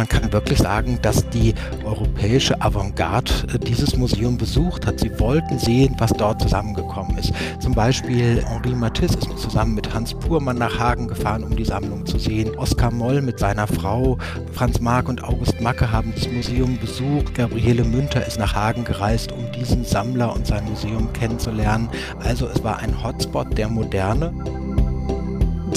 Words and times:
man 0.00 0.08
kann 0.08 0.32
wirklich 0.32 0.58
sagen, 0.60 0.98
dass 1.02 1.28
die 1.28 1.52
europäische 1.84 2.58
Avantgarde 2.62 3.32
äh, 3.52 3.58
dieses 3.58 3.98
Museum 3.98 4.38
besucht 4.38 4.86
hat. 4.86 4.98
Sie 4.98 5.10
wollten 5.20 5.58
sehen, 5.58 5.94
was 5.98 6.10
dort 6.14 6.40
zusammengekommen 6.40 7.18
ist. 7.18 7.34
Zum 7.60 7.74
Beispiel 7.74 8.42
Henri 8.42 8.74
Matisse 8.74 9.18
ist 9.18 9.38
zusammen 9.38 9.74
mit 9.74 9.92
Hans 9.92 10.14
Purmann 10.14 10.56
nach 10.56 10.78
Hagen 10.78 11.06
gefahren, 11.06 11.44
um 11.44 11.54
die 11.54 11.66
Sammlung 11.66 12.06
zu 12.06 12.18
sehen. 12.18 12.56
Oskar 12.56 12.90
Moll 12.90 13.20
mit 13.20 13.38
seiner 13.38 13.66
Frau, 13.66 14.16
Franz 14.54 14.80
Marc 14.80 15.06
und 15.06 15.22
August 15.22 15.60
Macke 15.60 15.92
haben 15.92 16.14
das 16.16 16.26
Museum 16.30 16.78
besucht. 16.78 17.34
Gabriele 17.34 17.84
Münter 17.84 18.26
ist 18.26 18.38
nach 18.38 18.54
Hagen 18.54 18.84
gereist, 18.84 19.32
um 19.32 19.52
diesen 19.52 19.84
Sammler 19.84 20.34
und 20.34 20.46
sein 20.46 20.64
Museum 20.64 21.12
kennenzulernen. 21.12 21.90
Also 22.20 22.46
es 22.46 22.64
war 22.64 22.78
ein 22.78 23.04
Hotspot 23.04 23.58
der 23.58 23.68
Moderne. 23.68 24.32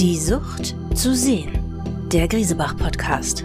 Die 0.00 0.16
Sucht 0.16 0.74
zu 0.94 1.14
sehen. 1.14 1.50
Der 2.10 2.26
Griesebach-Podcast. 2.26 3.44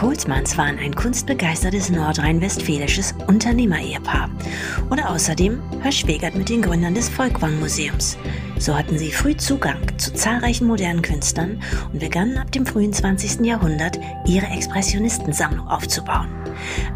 Kohlsmanns 0.00 0.56
waren 0.56 0.78
ein 0.78 0.94
kunstbegeistertes 0.94 1.90
nordrhein-westfälisches 1.90 3.14
Unternehmer-Ehepaar 3.26 4.30
und 4.88 4.98
außerdem 4.98 5.60
verschwägert 5.82 6.34
mit 6.34 6.48
den 6.48 6.62
Gründern 6.62 6.94
des 6.94 7.10
Volkwang-Museums. 7.10 8.16
So 8.58 8.74
hatten 8.74 8.98
sie 8.98 9.12
früh 9.12 9.36
Zugang 9.36 9.76
zu 9.98 10.14
zahlreichen 10.14 10.66
modernen 10.66 11.02
Künstlern 11.02 11.62
und 11.92 11.98
begannen 11.98 12.38
ab 12.38 12.50
dem 12.50 12.64
frühen 12.64 12.94
20. 12.94 13.44
Jahrhundert 13.44 14.00
ihre 14.26 14.46
Expressionistensammlung 14.46 15.68
aufzubauen. 15.68 16.30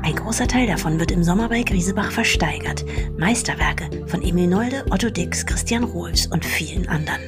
Ein 0.03 0.17
großer 0.17 0.49
Teil 0.49 0.67
davon 0.67 0.99
wird 0.99 1.11
im 1.11 1.23
Sommer 1.23 1.51
bei 1.51 1.63
Griesebach 1.63 2.11
versteigert. 2.11 2.87
Meisterwerke 3.19 4.07
von 4.07 4.23
Emil 4.23 4.47
Nolde, 4.47 4.83
Otto 4.89 5.11
Dix, 5.11 5.45
Christian 5.45 5.85
Rohlfs 5.85 6.27
und 6.29 6.43
vielen 6.43 6.89
anderen. 6.89 7.21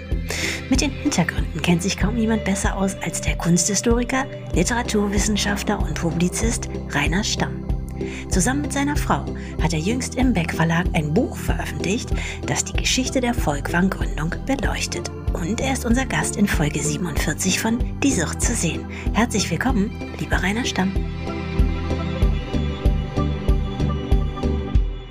Mit 0.68 0.80
den 0.80 0.90
Hintergründen 0.90 1.62
kennt 1.62 1.82
sich 1.82 1.96
kaum 1.96 2.16
jemand 2.16 2.44
besser 2.44 2.76
aus 2.76 2.96
als 3.02 3.20
der 3.20 3.36
Kunsthistoriker, 3.36 4.26
Literaturwissenschaftler 4.52 5.80
und 5.80 5.94
Publizist 5.94 6.68
Rainer 6.90 7.22
Stamm. 7.24 7.64
Zusammen 8.30 8.62
mit 8.62 8.72
seiner 8.72 8.96
Frau 8.96 9.24
hat 9.62 9.72
er 9.72 9.78
jüngst 9.78 10.16
im 10.16 10.32
Beck 10.32 10.52
Verlag 10.52 10.86
ein 10.92 11.14
Buch 11.14 11.36
veröffentlicht, 11.36 12.10
das 12.46 12.64
die 12.64 12.76
Geschichte 12.76 13.20
der 13.20 13.34
Volkwang-Gründung 13.34 14.34
beleuchtet. 14.44 15.10
Und 15.32 15.60
er 15.60 15.72
ist 15.72 15.84
unser 15.84 16.06
Gast 16.06 16.36
in 16.36 16.46
Folge 16.46 16.80
47 16.80 17.60
von 17.60 17.78
Die 18.00 18.12
Sucht 18.12 18.42
zu 18.42 18.54
sehen. 18.54 18.86
Herzlich 19.14 19.50
willkommen, 19.50 19.90
lieber 20.18 20.42
Rainer 20.42 20.64
Stamm. 20.64 20.92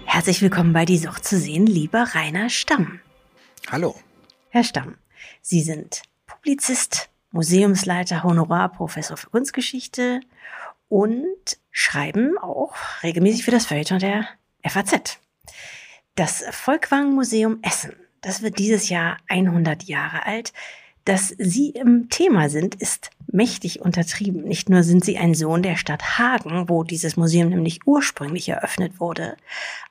Herzlich 0.05 0.41
willkommen 0.41 0.73
bei 0.73 0.86
Die 0.86 0.97
Sucht 0.97 1.25
zu 1.25 1.38
sehen, 1.38 1.66
lieber 1.66 2.03
Rainer 2.13 2.49
Stamm. 2.49 2.99
Hallo. 3.71 3.95
Herr 4.49 4.63
Stamm, 4.63 4.95
Sie 5.41 5.61
sind 5.61 6.03
Publizist, 6.25 7.09
Museumsleiter, 7.31 8.23
Honorarprofessor 8.23 9.17
für 9.17 9.29
Kunstgeschichte 9.29 10.21
und 10.87 11.57
schreiben 11.71 12.37
auch 12.37 12.75
regelmäßig 13.03 13.43
für 13.43 13.51
das 13.51 13.65
Feuilleton 13.65 13.99
der 13.99 14.27
FAZ. 14.63 15.19
Das 16.15 16.43
Volkwang 16.51 17.13
Museum 17.13 17.59
Essen, 17.61 17.93
das 18.21 18.41
wird 18.41 18.57
dieses 18.57 18.89
Jahr 18.89 19.17
100 19.27 19.83
Jahre 19.83 20.25
alt. 20.25 20.53
Dass 21.06 21.36
Sie 21.38 21.70
im 21.70 22.09
Thema 22.09 22.50
sind, 22.50 22.73
ist 22.75 23.11
mächtig 23.31 23.81
untertrieben. 23.81 24.44
Nicht 24.44 24.70
nur 24.70 24.81
sind 24.81 25.06
Sie 25.06 25.20
ein 25.20 25.36
Sohn 25.36 25.61
der 25.61 25.75
Stadt 25.75 26.17
Hagen, 26.17 26.67
wo 26.67 26.84
dieses 26.84 27.16
Museum 27.16 27.50
nämlich 27.50 27.86
ursprünglich 27.86 28.50
eröffnet 28.50 29.00
wurde, 29.00 29.38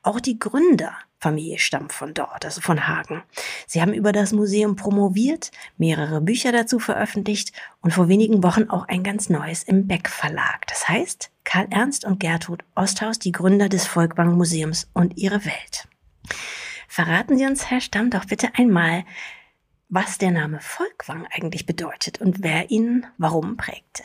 auch 0.03 0.19
die 0.19 0.37
Gründerfamilie 0.37 1.57
stammt 1.57 1.93
von 1.93 2.13
dort, 2.13 2.43
also 2.43 2.59
von 2.59 2.85
Hagen. 2.87 3.23
Sie 3.65 3.81
haben 3.81 3.93
über 3.93 4.11
das 4.11 4.33
Museum 4.33 4.75
promoviert, 4.75 5.51
mehrere 5.77 6.19
Bücher 6.19 6.51
dazu 6.51 6.79
veröffentlicht 6.79 7.53
und 7.81 7.93
vor 7.93 8.09
wenigen 8.09 8.43
Wochen 8.43 8.69
auch 8.69 8.87
ein 8.89 9.03
ganz 9.03 9.29
neues 9.29 9.63
im 9.63 9.87
Beck 9.87 10.09
Verlag. 10.09 10.67
Das 10.67 10.89
heißt, 10.89 11.31
Karl 11.45 11.67
Ernst 11.69 12.03
und 12.03 12.19
Gertrud 12.19 12.65
Osthaus, 12.75 13.19
die 13.19 13.31
Gründer 13.31 13.69
des 13.69 13.85
Volkwang 13.85 14.35
Museums 14.35 14.89
und 14.93 15.17
ihre 15.17 15.45
Welt. 15.45 15.87
Verraten 16.89 17.37
Sie 17.37 17.45
uns, 17.45 17.69
Herr 17.69 17.81
Stamm, 17.81 18.09
doch 18.09 18.25
bitte 18.25 18.49
einmal, 18.57 19.03
was 19.89 20.17
der 20.17 20.31
Name 20.31 20.59
Volkwang 20.59 21.27
eigentlich 21.31 21.65
bedeutet 21.65 22.21
und 22.21 22.43
wer 22.43 22.69
ihn 22.71 23.05
warum 23.17 23.57
prägte. 23.57 24.03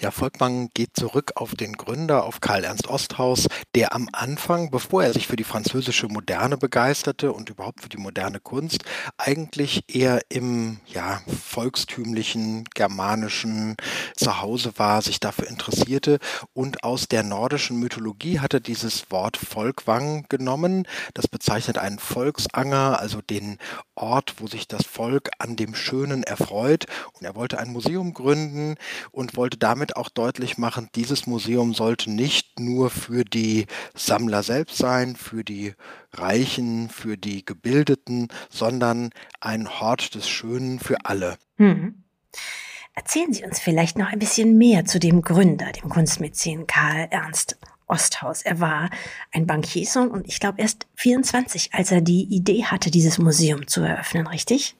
Ja, 0.00 0.12
Volkmann 0.12 0.68
geht 0.74 0.90
zurück 0.94 1.32
auf 1.34 1.56
den 1.56 1.72
Gründer, 1.72 2.22
auf 2.22 2.40
Karl 2.40 2.62
Ernst 2.62 2.86
Osthaus, 2.86 3.48
der 3.74 3.92
am 3.96 4.08
Anfang, 4.12 4.70
bevor 4.70 5.02
er 5.02 5.12
sich 5.12 5.26
für 5.26 5.34
die 5.34 5.42
französische 5.42 6.06
Moderne 6.06 6.56
begeisterte 6.56 7.32
und 7.32 7.50
überhaupt 7.50 7.82
für 7.82 7.88
die 7.88 7.96
moderne 7.96 8.38
Kunst, 8.38 8.84
eigentlich 9.16 9.82
eher 9.88 10.20
im 10.28 10.78
ja, 10.86 11.20
volkstümlichen, 11.26 12.62
germanischen 12.74 13.74
Zuhause 14.14 14.74
war, 14.76 15.02
sich 15.02 15.18
dafür 15.18 15.48
interessierte 15.48 16.20
und 16.52 16.84
aus 16.84 17.08
der 17.08 17.24
nordischen 17.24 17.80
Mythologie 17.80 18.38
hat 18.38 18.54
er 18.54 18.60
dieses 18.60 19.10
Wort 19.10 19.36
Volkwang 19.36 20.26
genommen. 20.28 20.86
Das 21.14 21.26
bezeichnet 21.26 21.76
einen 21.76 21.98
Volksanger, 21.98 23.00
also 23.00 23.20
den 23.20 23.58
Ort, 23.96 24.36
wo 24.38 24.46
sich 24.46 24.68
das 24.68 24.86
Volk 24.86 25.30
an 25.38 25.56
dem 25.56 25.74
Schönen 25.74 26.22
erfreut. 26.22 26.86
Und 27.14 27.24
er 27.24 27.34
wollte 27.34 27.58
ein 27.58 27.72
Museum 27.72 28.14
gründen 28.14 28.76
und 29.10 29.36
wollte 29.36 29.58
damit 29.58 29.87
damit 29.88 29.96
auch 29.96 30.08
deutlich 30.08 30.58
machen, 30.58 30.88
dieses 30.94 31.26
Museum 31.26 31.74
sollte 31.74 32.10
nicht 32.10 32.60
nur 32.60 32.90
für 32.90 33.24
die 33.24 33.66
Sammler 33.94 34.42
selbst 34.42 34.76
sein, 34.76 35.16
für 35.16 35.44
die 35.44 35.74
Reichen, 36.12 36.88
für 36.88 37.16
die 37.16 37.44
Gebildeten, 37.44 38.28
sondern 38.50 39.10
ein 39.40 39.80
Hort 39.80 40.14
des 40.14 40.28
Schönen 40.28 40.78
für 40.78 40.96
alle. 41.04 41.38
Hm. 41.56 42.04
Erzählen 42.94 43.32
Sie 43.32 43.44
uns 43.44 43.60
vielleicht 43.60 43.96
noch 43.96 44.08
ein 44.08 44.18
bisschen 44.18 44.58
mehr 44.58 44.84
zu 44.84 44.98
dem 44.98 45.22
Gründer, 45.22 45.70
dem 45.72 45.88
Kunstmäzen 45.88 46.66
Karl 46.66 47.08
Ernst 47.10 47.56
Osthaus. 47.86 48.42
Er 48.42 48.60
war 48.60 48.90
ein 49.32 49.46
Bankiersohn 49.46 50.10
und 50.10 50.26
ich 50.26 50.40
glaube 50.40 50.60
erst 50.60 50.86
24, 50.96 51.72
als 51.72 51.92
er 51.92 52.00
die 52.00 52.24
Idee 52.24 52.64
hatte, 52.64 52.90
dieses 52.90 53.18
Museum 53.18 53.66
zu 53.66 53.82
eröffnen, 53.82 54.26
richtig? 54.26 54.74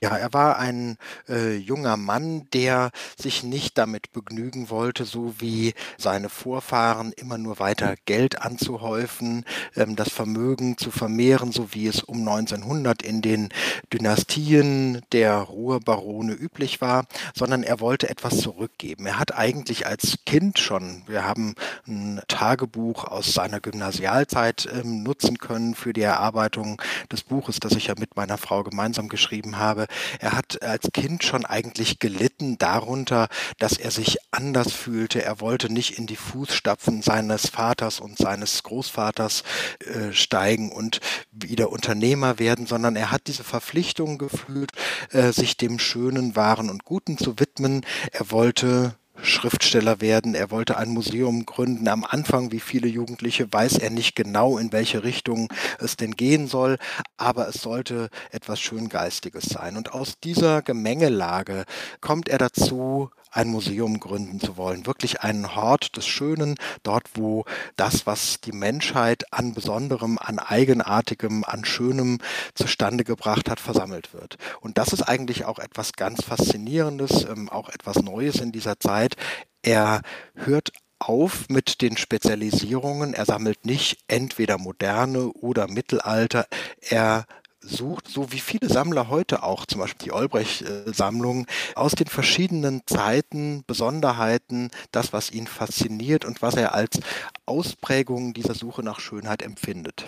Ja, 0.00 0.16
er 0.16 0.32
war 0.32 0.58
ein 0.58 0.96
äh, 1.28 1.56
junger 1.56 1.96
Mann, 1.96 2.46
der 2.52 2.90
sich 3.16 3.42
nicht 3.42 3.78
damit 3.78 4.12
begnügen 4.12 4.70
wollte, 4.70 5.04
so 5.04 5.34
wie 5.38 5.74
seine 5.98 6.28
Vorfahren 6.28 7.12
immer 7.12 7.38
nur 7.38 7.58
weiter 7.58 7.94
Geld 8.06 8.42
anzuhäufen, 8.42 9.44
ähm, 9.76 9.96
das 9.96 10.10
Vermögen 10.10 10.78
zu 10.78 10.90
vermehren, 10.90 11.52
so 11.52 11.72
wie 11.72 11.86
es 11.86 12.02
um 12.02 12.26
1900 12.26 13.02
in 13.02 13.22
den 13.22 13.48
Dynastien 13.92 15.02
der 15.12 15.36
Ruhrbarone 15.36 16.32
üblich 16.32 16.80
war, 16.80 17.06
sondern 17.34 17.62
er 17.62 17.80
wollte 17.80 18.08
etwas 18.08 18.38
zurückgeben. 18.38 19.06
Er 19.06 19.18
hat 19.18 19.34
eigentlich 19.34 19.86
als 19.86 20.18
Kind 20.26 20.58
schon, 20.58 21.02
wir 21.06 21.24
haben 21.24 21.54
ein 21.86 22.20
Tagebuch 22.28 23.04
aus 23.04 23.34
seiner 23.34 23.60
Gymnasialzeit 23.60 24.68
ähm, 24.72 25.02
nutzen 25.02 25.38
können 25.38 25.74
für 25.74 25.92
die 25.92 26.02
Erarbeitung 26.02 26.80
des 27.10 27.22
Buches, 27.22 27.60
das 27.60 27.72
ich 27.72 27.86
ja 27.88 27.94
mit 27.98 28.16
meiner 28.16 28.38
Frau 28.38 28.62
gemeinsam 28.62 29.08
geschrieben 29.08 29.58
habe 29.58 29.73
habe, 29.74 29.86
er 30.20 30.32
hat 30.32 30.62
als 30.62 30.90
Kind 30.92 31.24
schon 31.24 31.44
eigentlich 31.44 31.98
gelitten 31.98 32.58
darunter, 32.58 33.28
dass 33.58 33.76
er 33.76 33.90
sich 33.90 34.18
anders 34.30 34.72
fühlte. 34.72 35.22
Er 35.22 35.40
wollte 35.40 35.72
nicht 35.72 35.98
in 35.98 36.06
die 36.06 36.16
Fußstapfen 36.16 37.02
seines 37.02 37.48
Vaters 37.48 38.00
und 38.00 38.18
seines 38.18 38.62
Großvaters 38.62 39.42
äh, 39.80 40.12
steigen 40.12 40.72
und 40.72 41.00
wieder 41.30 41.70
Unternehmer 41.70 42.38
werden, 42.38 42.66
sondern 42.66 42.96
er 42.96 43.10
hat 43.10 43.26
diese 43.26 43.44
Verpflichtung 43.44 44.18
gefühlt, 44.18 44.70
äh, 45.10 45.32
sich 45.32 45.56
dem 45.56 45.78
Schönen, 45.78 46.36
Wahren 46.36 46.70
und 46.70 46.84
Guten 46.84 47.18
zu 47.18 47.38
widmen. 47.38 47.84
Er 48.12 48.30
wollte 48.30 48.94
Schriftsteller 49.22 50.00
werden, 50.00 50.34
er 50.34 50.50
wollte 50.50 50.76
ein 50.76 50.90
Museum 50.90 51.46
gründen. 51.46 51.88
Am 51.88 52.04
Anfang, 52.04 52.52
wie 52.52 52.60
viele 52.60 52.88
Jugendliche, 52.88 53.52
weiß 53.52 53.78
er 53.78 53.90
nicht 53.90 54.16
genau, 54.16 54.58
in 54.58 54.72
welche 54.72 55.04
Richtung 55.04 55.52
es 55.78 55.96
denn 55.96 56.12
gehen 56.12 56.46
soll, 56.46 56.78
aber 57.16 57.48
es 57.48 57.62
sollte 57.62 58.10
etwas 58.30 58.60
Schöngeistiges 58.60 59.44
sein. 59.44 59.76
Und 59.76 59.92
aus 59.92 60.18
dieser 60.18 60.62
Gemengelage 60.62 61.64
kommt 62.00 62.28
er 62.28 62.38
dazu, 62.38 63.10
ein 63.34 63.48
Museum 63.48 64.00
gründen 64.00 64.40
zu 64.40 64.56
wollen. 64.56 64.86
Wirklich 64.86 65.20
einen 65.22 65.54
Hort 65.56 65.96
des 65.96 66.06
Schönen, 66.06 66.54
dort 66.82 67.10
wo 67.14 67.44
das, 67.76 68.06
was 68.06 68.40
die 68.40 68.52
Menschheit 68.52 69.32
an 69.32 69.54
Besonderem, 69.54 70.18
an 70.18 70.38
Eigenartigem, 70.38 71.44
an 71.44 71.64
Schönem 71.64 72.18
zustande 72.54 73.04
gebracht 73.04 73.50
hat, 73.50 73.60
versammelt 73.60 74.14
wird. 74.14 74.36
Und 74.60 74.78
das 74.78 74.92
ist 74.92 75.02
eigentlich 75.02 75.44
auch 75.44 75.58
etwas 75.58 75.92
ganz 75.92 76.22
Faszinierendes, 76.24 77.24
ähm, 77.24 77.48
auch 77.48 77.68
etwas 77.68 78.02
Neues 78.02 78.36
in 78.36 78.52
dieser 78.52 78.78
Zeit. 78.78 79.16
Er 79.62 80.02
hört 80.34 80.72
auf 80.98 81.48
mit 81.48 81.82
den 81.82 81.96
Spezialisierungen. 81.96 83.14
Er 83.14 83.26
sammelt 83.26 83.66
nicht 83.66 83.98
entweder 84.08 84.58
moderne 84.58 85.28
oder 85.32 85.68
Mittelalter. 85.68 86.46
Er 86.80 87.26
sucht, 87.66 88.08
so 88.08 88.32
wie 88.32 88.40
viele 88.40 88.68
Sammler 88.68 89.08
heute 89.08 89.42
auch, 89.42 89.66
zum 89.66 89.80
Beispiel 89.80 90.06
die 90.06 90.12
Olbrecht-Sammlung, 90.12 91.46
aus 91.74 91.92
den 91.92 92.06
verschiedenen 92.06 92.82
Zeiten, 92.86 93.64
Besonderheiten, 93.66 94.70
das, 94.92 95.12
was 95.12 95.30
ihn 95.30 95.46
fasziniert 95.46 96.24
und 96.24 96.42
was 96.42 96.54
er 96.54 96.74
als 96.74 97.00
Ausprägung 97.46 98.34
dieser 98.34 98.54
Suche 98.54 98.82
nach 98.82 99.00
Schönheit 99.00 99.42
empfindet. 99.42 100.06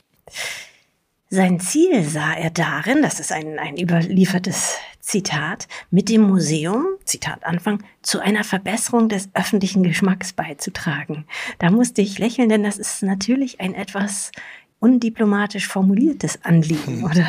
Sein 1.28 1.58
Ziel 1.58 2.04
sah 2.04 2.34
er 2.34 2.50
darin, 2.50 3.02
das 3.02 3.18
ist 3.18 3.32
ein, 3.32 3.58
ein 3.58 3.76
überliefertes 3.76 4.76
Zitat, 5.00 5.66
mit 5.90 6.08
dem 6.08 6.22
Museum, 6.22 6.86
Zitat 7.04 7.44
Anfang, 7.44 7.82
zu 8.02 8.20
einer 8.20 8.44
Verbesserung 8.44 9.08
des 9.08 9.28
öffentlichen 9.34 9.82
Geschmacks 9.82 10.32
beizutragen. 10.32 11.26
Da 11.58 11.70
musste 11.70 12.00
ich 12.00 12.18
lächeln, 12.18 12.48
denn 12.48 12.62
das 12.62 12.78
ist 12.78 13.02
natürlich 13.02 13.60
ein 13.60 13.74
etwas 13.74 14.30
undiplomatisch 14.78 15.66
formuliertes 15.68 16.42
Anliegen, 16.44 17.04
oder? 17.04 17.26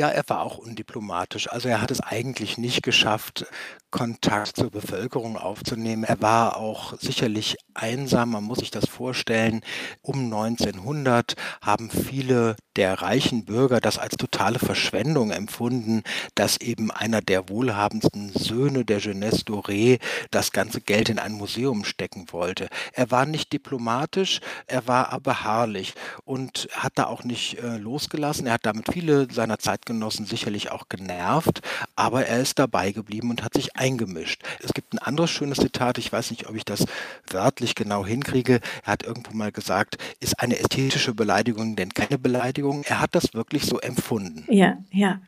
Ja, 0.00 0.08
er 0.08 0.24
war 0.28 0.40
auch 0.40 0.56
undiplomatisch. 0.56 1.52
Also 1.52 1.68
er 1.68 1.82
hat 1.82 1.90
es 1.90 2.00
eigentlich 2.00 2.56
nicht 2.56 2.82
geschafft, 2.82 3.44
Kontakt 3.90 4.56
zur 4.56 4.70
Bevölkerung 4.70 5.36
aufzunehmen. 5.36 6.04
Er 6.04 6.22
war 6.22 6.56
auch 6.56 6.98
sicherlich 6.98 7.56
einsam, 7.74 8.30
man 8.30 8.44
muss 8.44 8.60
sich 8.60 8.70
das 8.70 8.86
vorstellen. 8.88 9.62
Um 10.00 10.24
1900 10.32 11.34
haben 11.60 11.90
viele 11.90 12.56
der 12.76 13.02
reichen 13.02 13.44
Bürger 13.44 13.80
das 13.80 13.98
als 13.98 14.16
totale 14.16 14.60
Verschwendung 14.60 15.32
empfunden, 15.32 16.02
dass 16.36 16.56
eben 16.58 16.90
einer 16.92 17.20
der 17.20 17.48
wohlhabendsten 17.48 18.30
Söhne 18.32 18.84
der 18.84 18.98
Jeunesse 18.98 19.44
Doré 19.44 19.98
das 20.30 20.52
ganze 20.52 20.80
Geld 20.80 21.08
in 21.08 21.18
ein 21.18 21.32
Museum 21.32 21.84
stecken 21.84 22.26
wollte. 22.30 22.68
Er 22.92 23.10
war 23.10 23.26
nicht 23.26 23.52
diplomatisch, 23.52 24.40
er 24.68 24.86
war 24.86 25.12
aber 25.12 25.30
beharrlich 25.30 25.94
und 26.24 26.68
hat 26.72 26.92
da 26.94 27.06
auch 27.06 27.24
nicht 27.24 27.58
äh, 27.58 27.76
losgelassen. 27.76 28.46
Er 28.46 28.54
hat 28.54 28.66
damit 28.66 28.86
viele 28.92 29.26
seiner 29.32 29.58
Zeitgenossen 29.90 30.24
sicherlich 30.24 30.70
auch 30.70 30.88
genervt, 30.88 31.62
aber 31.96 32.26
er 32.26 32.40
ist 32.40 32.58
dabei 32.58 32.92
geblieben 32.92 33.30
und 33.30 33.42
hat 33.42 33.54
sich 33.54 33.76
eingemischt. 33.76 34.42
Es 34.62 34.72
gibt 34.72 34.94
ein 34.94 34.98
anderes 34.98 35.30
schönes 35.30 35.58
Zitat, 35.58 35.98
ich 35.98 36.12
weiß 36.12 36.30
nicht, 36.30 36.48
ob 36.48 36.54
ich 36.54 36.64
das 36.64 36.86
wörtlich 37.28 37.74
genau 37.74 38.06
hinkriege. 38.06 38.60
Er 38.84 38.92
hat 38.92 39.02
irgendwo 39.02 39.32
mal 39.34 39.50
gesagt, 39.50 39.98
ist 40.20 40.38
eine 40.40 40.58
ästhetische 40.58 41.12
Beleidigung 41.12 41.74
denn 41.74 41.92
keine 41.92 42.18
Beleidigung? 42.18 42.84
Er 42.84 43.00
hat 43.00 43.14
das 43.14 43.34
wirklich 43.34 43.64
so 43.66 43.80
empfunden. 43.80 44.44
Ja, 44.48 44.78
ja. 44.92 45.20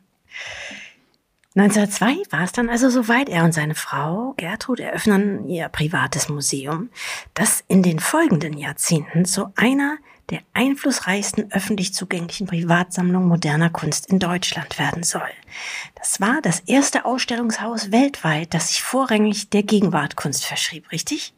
1902 1.55 2.31
war 2.31 2.43
es 2.43 2.51
dann 2.51 2.69
also 2.69 2.89
soweit. 2.89 3.29
Er 3.29 3.43
und 3.43 3.53
seine 3.53 3.75
Frau 3.75 4.33
Gertrud 4.37 4.79
eröffnen 4.79 5.47
ihr 5.47 5.69
privates 5.69 6.29
Museum, 6.29 6.89
das 7.33 7.63
in 7.67 7.83
den 7.83 7.99
folgenden 7.99 8.57
Jahrzehnten 8.57 9.25
zu 9.25 9.51
einer 9.55 9.97
der 10.29 10.39
einflussreichsten 10.53 11.51
öffentlich 11.51 11.93
zugänglichen 11.93 12.47
Privatsammlungen 12.47 13.27
moderner 13.27 13.69
Kunst 13.69 14.07
in 14.07 14.19
Deutschland 14.19 14.79
werden 14.79 15.03
soll. 15.03 15.29
Das 15.95 16.21
war 16.21 16.41
das 16.41 16.61
erste 16.61 17.05
Ausstellungshaus 17.05 17.91
weltweit, 17.91 18.53
das 18.53 18.69
sich 18.69 18.81
vorrangig 18.81 19.49
der 19.49 19.63
Gegenwartkunst 19.63 20.45
verschrieb, 20.45 20.91
richtig? 20.91 21.33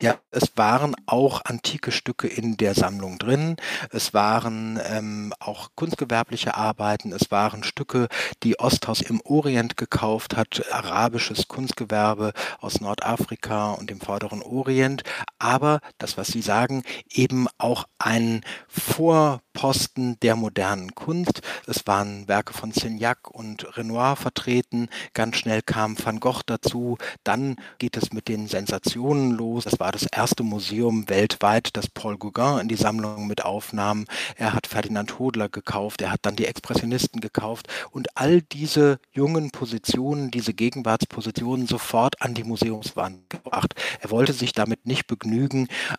Ja, 0.00 0.20
es 0.30 0.52
waren 0.54 0.94
auch 1.06 1.44
antike 1.44 1.90
Stücke 1.90 2.28
in 2.28 2.56
der 2.56 2.74
Sammlung 2.74 3.18
drin. 3.18 3.56
Es 3.90 4.14
waren 4.14 4.78
ähm, 4.88 5.34
auch 5.40 5.70
kunstgewerbliche 5.74 6.54
Arbeiten. 6.54 7.12
Es 7.12 7.32
waren 7.32 7.64
Stücke, 7.64 8.06
die 8.44 8.60
Osthaus 8.60 9.00
im 9.00 9.20
Orient 9.24 9.76
gekauft 9.76 10.36
hat, 10.36 10.64
arabisches 10.70 11.48
Kunstgewerbe 11.48 12.32
aus 12.60 12.80
Nordafrika 12.80 13.72
und 13.72 13.90
dem 13.90 14.00
vorderen 14.00 14.40
Orient. 14.40 15.02
Aber 15.38 15.80
das, 15.98 16.16
was 16.16 16.28
Sie 16.28 16.42
sagen, 16.42 16.84
eben 17.10 17.48
auch 17.58 17.84
ein 17.98 18.42
Vorposten 18.68 20.18
der 20.20 20.36
modernen 20.36 20.94
Kunst. 20.94 21.42
Es 21.66 21.86
waren 21.86 22.28
Werke 22.28 22.52
von 22.52 22.70
Signac 22.70 23.28
und 23.28 23.76
Renoir 23.76 24.14
vertreten. 24.14 24.88
Ganz 25.14 25.36
schnell 25.36 25.62
kam 25.62 25.96
Van 25.98 26.20
Gogh 26.20 26.42
dazu. 26.46 26.98
Dann 27.24 27.56
geht 27.78 27.96
es 27.96 28.12
mit 28.12 28.28
den 28.28 28.46
Sensationen 28.46 29.32
los. 29.32 29.64
War 29.78 29.88
war 29.88 29.92
das 29.92 30.06
erste 30.12 30.42
Museum 30.42 31.08
weltweit, 31.08 31.70
das 31.72 31.88
Paul 31.88 32.18
Gauguin 32.18 32.60
in 32.60 32.68
die 32.68 32.76
Sammlung 32.76 33.26
mit 33.26 33.42
aufnahm. 33.42 34.04
Er 34.36 34.52
hat 34.52 34.66
Ferdinand 34.66 35.18
Hodler 35.18 35.48
gekauft, 35.48 36.02
er 36.02 36.10
hat 36.10 36.20
dann 36.26 36.36
die 36.36 36.44
Expressionisten 36.44 37.22
gekauft 37.22 37.68
und 37.90 38.08
all 38.18 38.42
diese 38.42 39.00
jungen 39.10 39.50
Positionen, 39.50 40.30
diese 40.30 40.52
Gegenwartspositionen 40.52 41.66
sofort 41.66 42.20
an 42.20 42.34
die 42.34 42.44
Museumswand 42.44 43.30
gebracht. 43.30 43.74
Er 44.00 44.10
wollte 44.10 44.34
sich 44.34 44.52
damit 44.52 44.84
nicht 44.84 45.06
begnügen, 45.06 45.27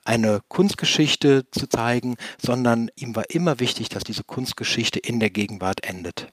eine 0.04 0.42
Kunstgeschichte 0.48 1.50
zu 1.52 1.68
zeigen, 1.68 2.16
sondern 2.42 2.90
ihm 2.96 3.16
war 3.16 3.30
immer 3.30 3.60
wichtig, 3.60 3.90
dass 3.90 4.04
diese 4.04 4.24
Kunstgeschichte 4.24 5.00
in 5.00 5.20
der 5.20 5.30
Gegenwart 5.30 5.84
endet. 5.84 6.28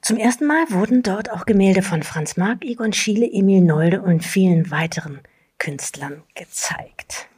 Zum 0.00 0.16
ersten 0.16 0.46
Mal 0.46 0.70
wurden 0.70 1.02
dort 1.02 1.30
auch 1.30 1.46
Gemälde 1.46 1.82
von 1.82 2.02
Franz 2.02 2.36
Marc, 2.36 2.64
Egon 2.64 2.92
Schiele, 2.92 3.26
Emil 3.30 3.60
Nolde 3.60 4.02
und 4.02 4.24
vielen 4.24 4.70
weiteren 4.70 5.20
Künstlern 5.58 6.22
gezeigt. 6.34 7.28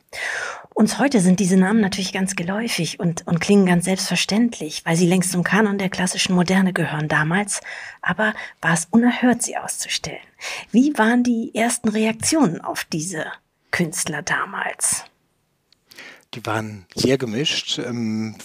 Uns 0.73 0.99
heute 0.99 1.21
sind 1.21 1.39
diese 1.39 1.57
Namen 1.57 1.81
natürlich 1.81 2.13
ganz 2.13 2.35
geläufig 2.35 2.99
und, 2.99 3.27
und 3.27 3.41
klingen 3.41 3.67
ganz 3.67 3.85
selbstverständlich, 3.85 4.83
weil 4.85 4.97
sie 4.97 5.07
längst 5.07 5.31
zum 5.31 5.45
Kanon 5.45 5.79
der 5.79 5.89
klassischen 5.89 6.35
Moderne 6.35 6.73
gehören 6.73 7.07
damals, 7.07 7.61
aber 8.03 8.35
war 8.61 8.75
es 8.75 8.89
unerhört, 8.91 9.43
sie 9.43 9.57
auszustellen. 9.57 10.19
Wie 10.73 10.97
waren 10.99 11.23
die 11.23 11.55
ersten 11.55 11.91
Reaktionen 11.91 12.61
auf 12.61 12.85
diese 12.85 13.27
Künstler 13.75 14.23
damals? 14.23 15.05
Die 16.33 16.47
waren 16.47 16.87
sehr 16.95 17.19
gemischt. 17.19 17.81
Ähm, 17.81 18.37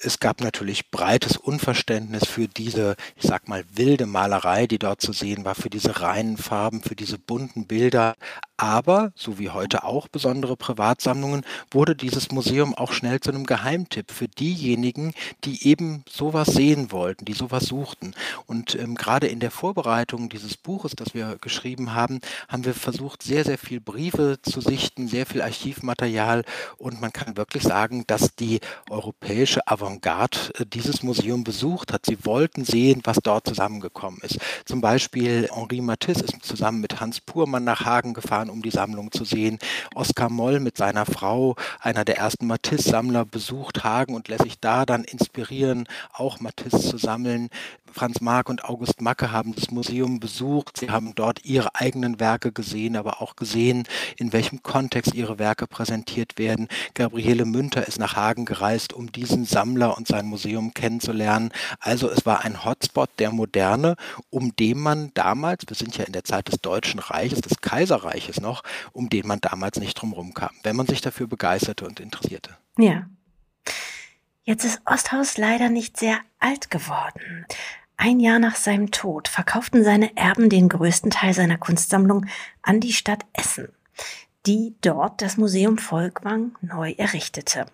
es 0.00 0.20
gab 0.20 0.40
natürlich 0.40 0.90
breites 0.90 1.36
Unverständnis 1.36 2.24
für 2.26 2.46
diese, 2.46 2.94
ich 3.16 3.24
sag 3.24 3.48
mal, 3.48 3.64
wilde 3.72 4.06
Malerei, 4.06 4.66
die 4.66 4.78
dort 4.78 5.00
zu 5.00 5.12
sehen 5.12 5.44
war, 5.44 5.56
für 5.56 5.70
diese 5.70 6.00
reinen 6.00 6.36
Farben, 6.36 6.82
für 6.82 6.94
diese 6.94 7.18
bunten 7.18 7.66
Bilder. 7.66 8.14
Aber, 8.56 9.12
so 9.14 9.38
wie 9.38 9.50
heute 9.50 9.84
auch 9.84 10.08
besondere 10.08 10.56
Privatsammlungen, 10.56 11.44
wurde 11.70 11.94
dieses 11.94 12.30
Museum 12.32 12.74
auch 12.74 12.92
schnell 12.92 13.20
zu 13.20 13.30
einem 13.30 13.46
Geheimtipp 13.46 14.10
für 14.10 14.28
diejenigen, 14.28 15.14
die 15.44 15.66
eben 15.68 16.04
sowas 16.08 16.48
sehen 16.48 16.90
wollten, 16.90 17.24
die 17.24 17.34
sowas 17.34 17.66
suchten. 17.66 18.14
Und 18.46 18.74
ähm, 18.74 18.94
gerade 18.94 19.28
in 19.28 19.40
der 19.40 19.52
Vorbereitung 19.52 20.28
dieses 20.28 20.56
Buches, 20.56 20.92
das 20.96 21.14
wir 21.14 21.38
geschrieben 21.40 21.94
haben, 21.94 22.20
haben 22.48 22.64
wir 22.64 22.74
versucht, 22.74 23.22
sehr, 23.22 23.44
sehr 23.44 23.58
viel 23.58 23.80
Briefe 23.80 24.38
zu 24.42 24.60
sichten, 24.60 25.08
sehr 25.08 25.26
viel 25.26 25.42
Archivmaterial. 25.42 26.44
Und 26.78 27.00
man 27.00 27.12
kann 27.12 27.36
wirklich 27.36 27.62
sagen, 27.62 28.04
dass 28.06 28.34
die 28.34 28.60
europäische 28.90 29.66
Avantgarde 29.66 29.87
äh, 29.96 30.66
dieses 30.66 31.02
Museum 31.02 31.44
besucht 31.44 31.92
hat. 31.92 32.06
Sie 32.06 32.18
wollten 32.24 32.64
sehen, 32.64 33.00
was 33.04 33.18
dort 33.22 33.46
zusammengekommen 33.46 34.20
ist. 34.22 34.38
Zum 34.64 34.80
Beispiel 34.80 35.48
Henri 35.52 35.80
Matisse 35.80 36.24
ist 36.24 36.44
zusammen 36.44 36.80
mit 36.80 37.00
Hans 37.00 37.20
Purmann 37.20 37.64
nach 37.64 37.84
Hagen 37.84 38.14
gefahren 38.14 38.50
um 38.50 38.62
die 38.62 38.70
Sammlung 38.70 39.10
zu 39.12 39.24
sehen. 39.24 39.58
Oskar 39.94 40.30
Moll 40.30 40.60
mit 40.60 40.76
seiner 40.76 41.06
Frau, 41.06 41.56
einer 41.80 42.04
der 42.04 42.18
ersten 42.18 42.46
Matisse-Sammler, 42.46 43.24
besucht 43.24 43.84
Hagen 43.84 44.14
und 44.14 44.28
lässt 44.28 44.44
sich 44.44 44.60
da 44.60 44.84
dann 44.86 45.04
inspirieren, 45.04 45.88
auch 46.12 46.40
Matisse 46.40 46.80
zu 46.80 46.98
sammeln. 46.98 47.48
Franz 47.92 48.20
Marc 48.20 48.48
und 48.48 48.64
August 48.64 49.00
Macke 49.00 49.32
haben 49.32 49.54
das 49.54 49.70
Museum 49.70 50.20
besucht. 50.20 50.78
Sie 50.78 50.90
haben 50.90 51.14
dort 51.14 51.44
ihre 51.44 51.74
eigenen 51.74 52.20
Werke 52.20 52.52
gesehen, 52.52 52.96
aber 52.96 53.22
auch 53.22 53.36
gesehen, 53.36 53.84
in 54.16 54.32
welchem 54.32 54.62
Kontext 54.62 55.14
ihre 55.14 55.38
Werke 55.38 55.66
präsentiert 55.66 56.38
werden. 56.38 56.68
Gabriele 56.94 57.44
Münter 57.44 57.86
ist 57.86 57.98
nach 57.98 58.16
Hagen 58.16 58.44
gereist, 58.44 58.92
um 58.92 59.12
diesen 59.12 59.44
Sammler 59.44 59.96
und 59.96 60.06
sein 60.06 60.26
Museum 60.26 60.74
kennenzulernen. 60.74 61.50
Also 61.80 62.10
es 62.10 62.26
war 62.26 62.44
ein 62.44 62.64
Hotspot 62.64 63.10
der 63.18 63.32
Moderne, 63.32 63.96
um 64.30 64.54
den 64.56 64.78
man 64.78 65.10
damals, 65.14 65.64
wir 65.66 65.76
sind 65.76 65.96
ja 65.96 66.04
in 66.04 66.12
der 66.12 66.24
Zeit 66.24 66.48
des 66.48 66.60
Deutschen 66.60 67.00
Reiches, 67.00 67.40
des 67.40 67.60
Kaiserreiches 67.60 68.40
noch, 68.40 68.62
um 68.92 69.08
den 69.08 69.26
man 69.26 69.40
damals 69.40 69.78
nicht 69.78 69.94
drumherum 69.94 70.34
kam, 70.34 70.50
wenn 70.62 70.76
man 70.76 70.86
sich 70.86 71.00
dafür 71.00 71.26
begeisterte 71.26 71.86
und 71.86 72.00
interessierte. 72.00 72.56
Ja. 72.78 73.06
Jetzt 74.48 74.64
ist 74.64 74.80
Osthaus 74.86 75.36
leider 75.36 75.68
nicht 75.68 75.98
sehr 75.98 76.20
alt 76.38 76.70
geworden. 76.70 77.44
Ein 77.98 78.18
Jahr 78.18 78.38
nach 78.38 78.56
seinem 78.56 78.90
Tod 78.90 79.28
verkauften 79.28 79.84
seine 79.84 80.16
Erben 80.16 80.48
den 80.48 80.70
größten 80.70 81.10
Teil 81.10 81.34
seiner 81.34 81.58
Kunstsammlung 81.58 82.24
an 82.62 82.80
die 82.80 82.94
Stadt 82.94 83.26
Essen, 83.34 83.68
die 84.46 84.74
dort 84.80 85.20
das 85.20 85.36
Museum 85.36 85.76
Volkwang 85.76 86.56
neu 86.62 86.92
errichtete. 86.92 87.66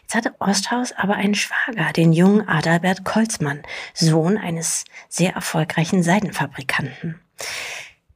Jetzt 0.00 0.16
hatte 0.16 0.34
Osthaus 0.40 0.90
aber 0.90 1.14
einen 1.14 1.36
Schwager, 1.36 1.92
den 1.92 2.12
jungen 2.12 2.48
Adalbert 2.48 3.04
Kolzmann, 3.04 3.62
Sohn 3.94 4.38
eines 4.38 4.84
sehr 5.08 5.34
erfolgreichen 5.34 6.02
Seidenfabrikanten. 6.02 7.20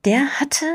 Der 0.04 0.40
hatte 0.40 0.66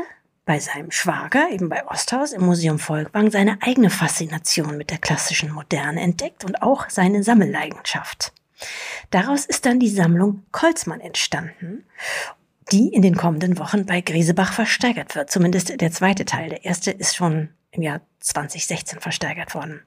bei 0.44 0.58
seinem 0.58 0.90
Schwager, 0.90 1.50
eben 1.50 1.68
bei 1.68 1.86
Osthaus 1.86 2.32
im 2.32 2.44
Museum 2.44 2.78
Volkwang, 2.78 3.30
seine 3.30 3.58
eigene 3.62 3.90
Faszination 3.90 4.76
mit 4.76 4.90
der 4.90 4.98
klassischen 4.98 5.52
Moderne 5.52 6.00
entdeckt 6.00 6.44
und 6.44 6.62
auch 6.62 6.90
seine 6.90 7.22
Sammelleidenschaft. 7.22 8.32
Daraus 9.10 9.44
ist 9.46 9.66
dann 9.66 9.80
die 9.80 9.88
Sammlung 9.88 10.44
Kolzmann 10.52 11.00
entstanden, 11.00 11.84
die 12.70 12.88
in 12.88 13.02
den 13.02 13.16
kommenden 13.16 13.58
Wochen 13.58 13.86
bei 13.86 14.00
Griesebach 14.00 14.52
versteigert 14.52 15.14
wird. 15.14 15.30
Zumindest 15.30 15.80
der 15.80 15.92
zweite 15.92 16.24
Teil. 16.24 16.48
Der 16.48 16.64
erste 16.64 16.90
ist 16.90 17.16
schon 17.16 17.50
im 17.70 17.82
Jahr 17.82 18.00
2016 18.20 19.00
versteigert 19.00 19.54
worden. 19.54 19.82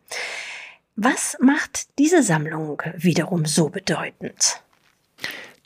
Was 0.95 1.37
macht 1.41 1.87
diese 1.99 2.23
Sammlung 2.23 2.81
wiederum 2.95 3.45
so 3.45 3.69
bedeutend? 3.69 4.61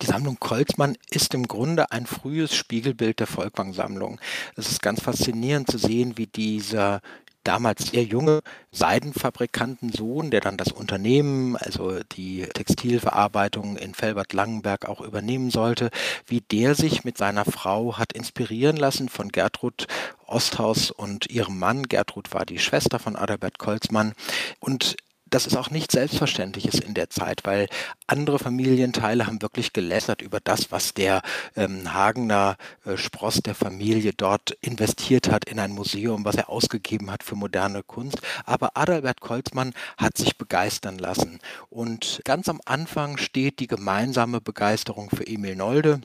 Die 0.01 0.05
Sammlung 0.05 0.37
Kolzmann 0.39 0.97
ist 1.09 1.33
im 1.33 1.47
Grunde 1.47 1.91
ein 1.91 2.05
frühes 2.05 2.55
Spiegelbild 2.55 3.19
der 3.19 3.27
Volkwang-Sammlung. 3.27 4.19
Es 4.55 4.71
ist 4.71 4.81
ganz 4.81 5.01
faszinierend 5.01 5.69
zu 5.69 5.77
sehen, 5.77 6.17
wie 6.17 6.27
dieser 6.27 7.01
damals 7.43 7.87
sehr 7.87 8.03
junge 8.03 8.41
Seidenfabrikantensohn, 8.71 10.29
der 10.29 10.41
dann 10.41 10.57
das 10.57 10.71
Unternehmen, 10.71 11.55
also 11.57 11.99
die 12.15 12.43
Textilverarbeitung 12.53 13.77
in 13.77 13.93
Felbert-Langenberg 13.93 14.87
auch 14.87 15.01
übernehmen 15.01 15.49
sollte, 15.49 15.89
wie 16.27 16.41
der 16.41 16.75
sich 16.75 17.03
mit 17.03 17.17
seiner 17.17 17.45
Frau 17.45 17.97
hat 17.97 18.13
inspirieren 18.13 18.77
lassen 18.77 19.09
von 19.09 19.29
Gertrud 19.29 19.87
Osthaus 20.27 20.91
und 20.91 21.29
ihrem 21.29 21.57
Mann. 21.57 21.83
Gertrud 21.83 22.33
war 22.33 22.45
die 22.45 22.59
Schwester 22.59 22.99
von 22.99 23.15
Adalbert 23.15 23.57
Kolzmann 23.57 24.13
und 24.59 24.95
das 25.29 25.47
ist 25.47 25.55
auch 25.55 25.69
nicht 25.69 25.91
Selbstverständliches 25.91 26.79
in 26.79 26.93
der 26.93 27.09
Zeit, 27.09 27.41
weil 27.43 27.67
andere 28.07 28.39
Familienteile 28.39 29.27
haben 29.27 29.41
wirklich 29.41 29.73
gelästert 29.73 30.21
über 30.21 30.39
das, 30.39 30.71
was 30.71 30.93
der 30.93 31.21
ähm, 31.55 31.93
Hagener 31.93 32.57
äh, 32.85 32.97
Spross 32.97 33.41
der 33.41 33.55
Familie 33.55 34.13
dort 34.13 34.51
investiert 34.61 35.29
hat 35.29 35.45
in 35.45 35.59
ein 35.59 35.71
Museum, 35.71 36.25
was 36.25 36.35
er 36.35 36.49
ausgegeben 36.49 37.11
hat 37.11 37.23
für 37.23 37.35
moderne 37.35 37.83
Kunst. 37.83 38.19
Aber 38.45 38.71
Adalbert 38.75 39.21
Kolzmann 39.21 39.73
hat 39.97 40.17
sich 40.17 40.37
begeistern 40.37 40.97
lassen. 40.97 41.39
Und 41.69 42.21
ganz 42.25 42.49
am 42.49 42.61
Anfang 42.65 43.17
steht 43.17 43.59
die 43.59 43.67
gemeinsame 43.67 44.41
Begeisterung 44.41 45.09
für 45.09 45.25
Emil 45.25 45.55
Nolde. 45.55 46.01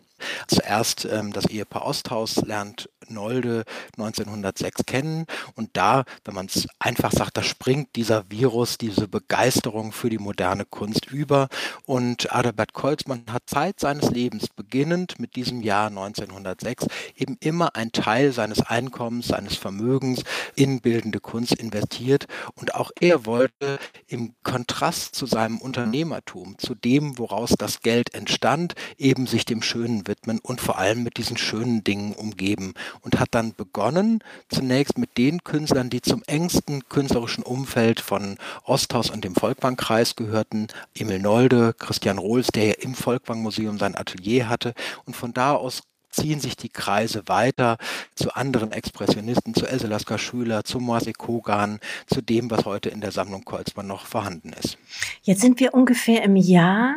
Zuerst 0.46 1.04
ähm, 1.04 1.32
das 1.32 1.46
Ehepaar 1.46 1.86
Osthaus 1.86 2.36
lernt 2.36 2.88
Nolde 3.08 3.64
1906 3.98 4.86
kennen 4.86 5.26
und 5.54 5.70
da, 5.74 6.04
wenn 6.24 6.34
man 6.34 6.46
es 6.46 6.66
einfach 6.78 7.12
sagt, 7.12 7.36
da 7.36 7.42
springt 7.42 7.96
dieser 7.96 8.30
Virus, 8.30 8.78
diese 8.78 9.08
Begeisterung 9.08 9.92
für 9.92 10.10
die 10.10 10.18
moderne 10.18 10.64
Kunst 10.64 11.06
über 11.10 11.48
und 11.86 12.34
Adalbert 12.34 12.72
Kolzmann 12.72 13.24
hat 13.30 13.44
Zeit 13.46 13.80
seines 13.80 14.10
Lebens, 14.10 14.48
beginnend 14.48 15.18
mit 15.18 15.36
diesem 15.36 15.62
Jahr 15.62 15.88
1906, 15.88 16.86
eben 17.16 17.36
immer 17.40 17.76
ein 17.76 17.92
Teil 17.92 18.32
seines 18.32 18.60
Einkommens, 18.60 19.28
seines 19.28 19.56
Vermögens 19.56 20.22
in 20.54 20.80
bildende 20.80 21.20
Kunst 21.20 21.54
investiert 21.54 22.26
und 22.54 22.74
auch 22.74 22.90
er 23.00 23.26
wollte 23.26 23.78
im 24.06 24.34
Kontrast 24.42 25.14
zu 25.14 25.26
seinem 25.26 25.58
Unternehmertum, 25.58 26.58
zu 26.58 26.74
dem, 26.74 27.18
woraus 27.18 27.50
das 27.58 27.80
Geld 27.80 28.14
entstand, 28.14 28.74
eben 28.98 29.26
sich 29.26 29.44
dem 29.44 29.62
Schönen 29.62 30.06
widmen 30.14 30.38
und 30.38 30.60
vor 30.60 30.78
allem 30.78 31.02
mit 31.02 31.16
diesen 31.16 31.36
schönen 31.36 31.82
Dingen 31.82 32.12
umgeben. 32.12 32.74
Und 33.02 33.18
hat 33.18 33.28
dann 33.32 33.54
begonnen, 33.54 34.22
zunächst 34.48 34.96
mit 34.98 35.18
den 35.18 35.42
Künstlern, 35.42 35.90
die 35.90 36.02
zum 36.02 36.22
engsten 36.26 36.88
künstlerischen 36.88 37.42
Umfeld 37.42 38.00
von 38.00 38.38
Osthaus 38.64 39.10
und 39.10 39.24
dem 39.24 39.34
Volkwang-Kreis 39.34 40.16
gehörten, 40.16 40.68
Emil 40.94 41.18
Nolde, 41.18 41.74
Christian 41.78 42.18
Rohls, 42.18 42.48
der 42.48 42.66
ja 42.66 42.74
im 42.80 42.94
Volkwang-Museum 42.94 43.78
sein 43.78 43.96
Atelier 43.96 44.48
hatte. 44.48 44.74
Und 45.04 45.16
von 45.16 45.32
da 45.32 45.54
aus 45.54 45.82
ziehen 46.10 46.38
sich 46.38 46.56
die 46.56 46.68
Kreise 46.68 47.24
weiter 47.26 47.76
zu 48.14 48.32
anderen 48.34 48.70
Expressionisten, 48.70 49.52
zu 49.52 49.66
Else 49.66 49.88
Lasker 49.88 50.16
Schüler, 50.16 50.62
zu 50.62 50.78
Moise 50.78 51.12
Kogan, 51.12 51.80
zu 52.06 52.22
dem, 52.22 52.52
was 52.52 52.64
heute 52.64 52.88
in 52.88 53.00
der 53.00 53.10
Sammlung 53.10 53.44
Kolzmann 53.44 53.88
noch 53.88 54.06
vorhanden 54.06 54.52
ist. 54.52 54.78
Jetzt 55.22 55.40
sind 55.40 55.58
wir 55.58 55.74
ungefähr 55.74 56.22
im 56.22 56.36
Jahr 56.36 56.94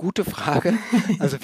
Gute 0.00 0.24
Frage. 0.24 0.78
Also 1.18 1.36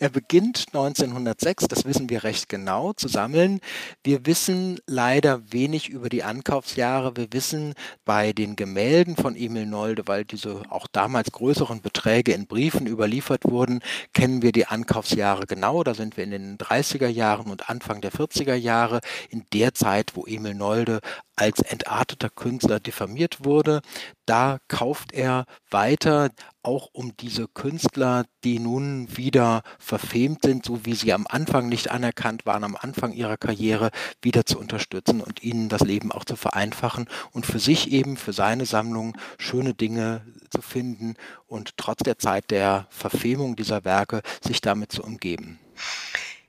er 0.00 0.08
beginnt 0.08 0.66
1906, 0.72 1.68
das 1.68 1.84
wissen 1.84 2.10
wir 2.10 2.24
recht 2.24 2.48
genau, 2.48 2.92
zu 2.92 3.06
sammeln. 3.06 3.60
Wir 4.02 4.26
wissen 4.26 4.80
leider 4.86 5.52
wenig 5.52 5.88
über 5.88 6.08
die 6.08 6.24
Ankaufsjahre. 6.24 7.16
Wir 7.16 7.32
wissen 7.32 7.74
bei 8.04 8.32
den 8.32 8.56
Gemälden 8.56 9.14
von 9.14 9.36
Emil 9.36 9.66
Nolde, 9.66 10.02
weil 10.06 10.24
diese 10.24 10.62
auch 10.68 10.88
damals 10.90 11.30
größeren 11.30 11.80
Beträge 11.80 12.32
in 12.32 12.48
Briefen 12.48 12.88
überliefert 12.88 13.44
wurden, 13.44 13.80
kennen 14.12 14.42
wir 14.42 14.50
die 14.50 14.66
Ankaufsjahre 14.66 15.46
genau. 15.46 15.84
Da 15.84 15.94
sind 15.94 16.16
wir 16.16 16.24
in 16.24 16.32
den 16.32 16.58
30er 16.58 17.06
Jahren 17.06 17.48
und 17.52 17.70
Anfang 17.70 18.00
der 18.00 18.10
40er 18.10 18.54
Jahre, 18.54 18.98
in 19.30 19.44
der 19.52 19.74
Zeit, 19.74 20.16
wo 20.16 20.26
Emil 20.26 20.54
Nolde 20.54 20.98
als 21.36 21.60
entarteter 21.60 22.30
Künstler 22.30 22.80
diffamiert 22.80 23.44
wurde. 23.44 23.82
Da 24.24 24.58
kauft 24.68 25.12
er 25.12 25.44
weiter, 25.70 26.30
auch 26.62 26.88
um 26.92 27.16
diese 27.18 27.46
Künstler, 27.46 28.24
die 28.42 28.58
nun 28.58 29.16
wieder 29.16 29.62
verfemt 29.78 30.42
sind, 30.42 30.64
so 30.64 30.84
wie 30.84 30.94
sie 30.94 31.12
am 31.12 31.26
Anfang 31.28 31.68
nicht 31.68 31.90
anerkannt 31.90 32.46
waren, 32.46 32.64
am 32.64 32.76
Anfang 32.76 33.12
ihrer 33.12 33.36
Karriere, 33.36 33.90
wieder 34.22 34.46
zu 34.46 34.58
unterstützen 34.58 35.20
und 35.20 35.42
ihnen 35.42 35.68
das 35.68 35.82
Leben 35.82 36.10
auch 36.10 36.24
zu 36.24 36.34
vereinfachen 36.34 37.06
und 37.32 37.46
für 37.46 37.60
sich 37.60 37.92
eben, 37.92 38.16
für 38.16 38.32
seine 38.32 38.66
Sammlung 38.66 39.16
schöne 39.38 39.74
Dinge 39.74 40.22
zu 40.50 40.62
finden 40.62 41.14
und 41.46 41.76
trotz 41.76 42.02
der 42.02 42.18
Zeit 42.18 42.50
der 42.50 42.86
Verfemung 42.90 43.54
dieser 43.56 43.84
Werke 43.84 44.22
sich 44.40 44.60
damit 44.60 44.90
zu 44.90 45.02
umgeben. 45.02 45.60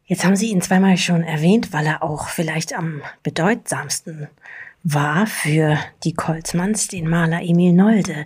Jetzt 0.06 0.24
haben 0.24 0.38
Sie 0.38 0.52
ihn 0.52 0.62
zweimal 0.62 0.98
schon 0.98 1.22
erwähnt, 1.22 1.74
weil 1.74 1.86
er 1.86 2.02
auch 2.02 2.30
vielleicht 2.30 2.74
am 2.74 3.02
bedeutsamsten 3.24 4.30
war 4.90 5.28
für 5.28 5.78
die 6.06 6.14
Kolzmanns 6.14 6.88
den 6.88 7.10
Maler 7.10 7.42
Emil 7.42 7.74
Nolde, 7.74 8.26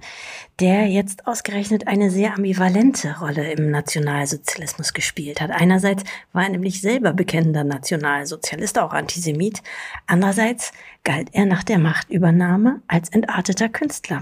der 0.59 0.85
jetzt 0.85 1.25
ausgerechnet 1.25 1.87
eine 1.87 2.11
sehr 2.11 2.35
ambivalente 2.35 3.17
Rolle 3.19 3.51
im 3.51 3.71
Nationalsozialismus 3.71 4.93
gespielt 4.93 5.41
hat. 5.41 5.49
Einerseits 5.49 6.03
war 6.33 6.43
er 6.43 6.49
nämlich 6.49 6.79
selber 6.79 7.13
bekennender 7.13 7.63
Nationalsozialist, 7.63 8.77
auch 8.77 8.93
Antisemit. 8.93 9.63
Andererseits 10.05 10.71
galt 11.03 11.29
er 11.31 11.47
nach 11.47 11.63
der 11.63 11.79
Machtübernahme 11.79 12.83
als 12.87 13.09
entarteter 13.09 13.67
Künstler. 13.67 14.19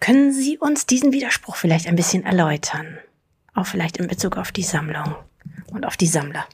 Können 0.00 0.32
Sie 0.32 0.56
uns 0.56 0.86
diesen 0.86 1.12
Widerspruch 1.12 1.56
vielleicht 1.56 1.88
ein 1.88 1.96
bisschen 1.96 2.24
erläutern? 2.24 2.96
Auch 3.52 3.66
vielleicht 3.66 3.98
in 3.98 4.06
Bezug 4.06 4.38
auf 4.38 4.50
die 4.50 4.62
Sammlung 4.62 5.14
und 5.72 5.84
auf 5.84 5.98
die 5.98 6.06
Sammler. 6.06 6.46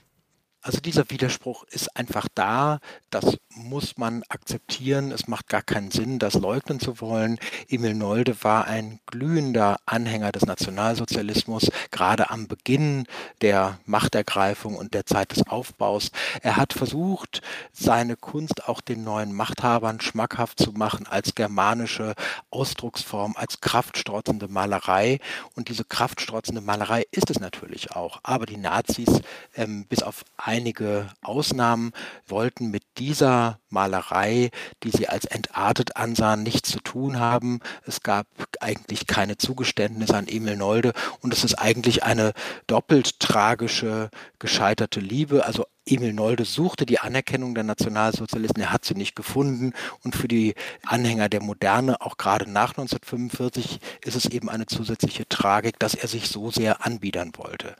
Also 0.64 0.78
dieser 0.80 1.10
Widerspruch 1.10 1.64
ist 1.70 1.96
einfach 1.96 2.28
da, 2.36 2.78
das 3.10 3.36
muss 3.48 3.98
man 3.98 4.22
akzeptieren, 4.28 5.10
es 5.10 5.26
macht 5.26 5.48
gar 5.48 5.62
keinen 5.62 5.90
Sinn, 5.90 6.20
das 6.20 6.34
leugnen 6.34 6.78
zu 6.78 7.00
wollen. 7.00 7.38
Emil 7.68 7.94
Nolde 7.94 8.36
war 8.44 8.66
ein 8.66 9.00
glühender 9.06 9.78
Anhänger 9.86 10.30
des 10.30 10.46
Nationalsozialismus, 10.46 11.70
gerade 11.90 12.30
am 12.30 12.46
Beginn 12.46 13.06
der 13.40 13.80
Machtergreifung 13.86 14.76
und 14.76 14.94
der 14.94 15.04
Zeit 15.04 15.32
des 15.32 15.46
Aufbaus. 15.48 16.12
Er 16.42 16.56
hat 16.56 16.72
versucht, 16.72 17.42
seine 17.72 18.14
Kunst 18.16 18.68
auch 18.68 18.80
den 18.80 19.02
neuen 19.02 19.32
Machthabern 19.32 20.00
schmackhaft 20.00 20.60
zu 20.60 20.70
machen 20.70 21.08
als 21.08 21.34
germanische 21.34 22.14
Ausdrucksform, 22.50 23.34
als 23.36 23.60
kraftstrotzende 23.60 24.46
Malerei. 24.46 25.18
Und 25.56 25.68
diese 25.68 25.84
kraftstrotzende 25.84 26.60
Malerei 26.60 27.04
ist 27.10 27.30
es 27.30 27.40
natürlich 27.40 27.90
auch. 27.90 28.20
Aber 28.22 28.46
die 28.46 28.56
Nazis, 28.56 29.22
ähm, 29.56 29.86
bis 29.88 30.04
auf 30.04 30.24
Einige 30.52 31.08
Ausnahmen 31.22 31.92
wollten 32.26 32.70
mit 32.70 32.82
dieser 32.98 33.58
Malerei, 33.70 34.50
die 34.82 34.90
sie 34.90 35.08
als 35.08 35.24
entartet 35.24 35.96
ansahen, 35.96 36.42
nichts 36.42 36.70
zu 36.70 36.78
tun 36.80 37.18
haben. 37.18 37.60
Es 37.86 38.02
gab 38.02 38.26
eigentlich 38.60 39.06
keine 39.06 39.38
Zugeständnisse 39.38 40.14
an 40.14 40.28
Emil 40.28 40.58
Nolde 40.58 40.92
und 41.20 41.32
es 41.32 41.42
ist 41.42 41.54
eigentlich 41.54 42.04
eine 42.04 42.34
doppelt 42.66 43.18
tragische, 43.18 44.10
gescheiterte 44.40 45.00
Liebe. 45.00 45.46
Also 45.46 45.64
Emil 45.86 46.12
Nolde 46.12 46.44
suchte 46.44 46.84
die 46.84 46.98
Anerkennung 46.98 47.54
der 47.54 47.64
Nationalsozialisten, 47.64 48.62
er 48.62 48.74
hat 48.74 48.84
sie 48.84 48.94
nicht 48.94 49.16
gefunden 49.16 49.72
und 50.04 50.14
für 50.14 50.28
die 50.28 50.54
Anhänger 50.84 51.30
der 51.30 51.42
Moderne, 51.42 52.02
auch 52.02 52.18
gerade 52.18 52.44
nach 52.44 52.72
1945, 52.72 53.80
ist 54.04 54.16
es 54.16 54.26
eben 54.26 54.50
eine 54.50 54.66
zusätzliche 54.66 55.26
Tragik, 55.30 55.78
dass 55.78 55.94
er 55.94 56.08
sich 56.08 56.28
so 56.28 56.50
sehr 56.50 56.84
anbiedern 56.84 57.32
wollte. 57.38 57.74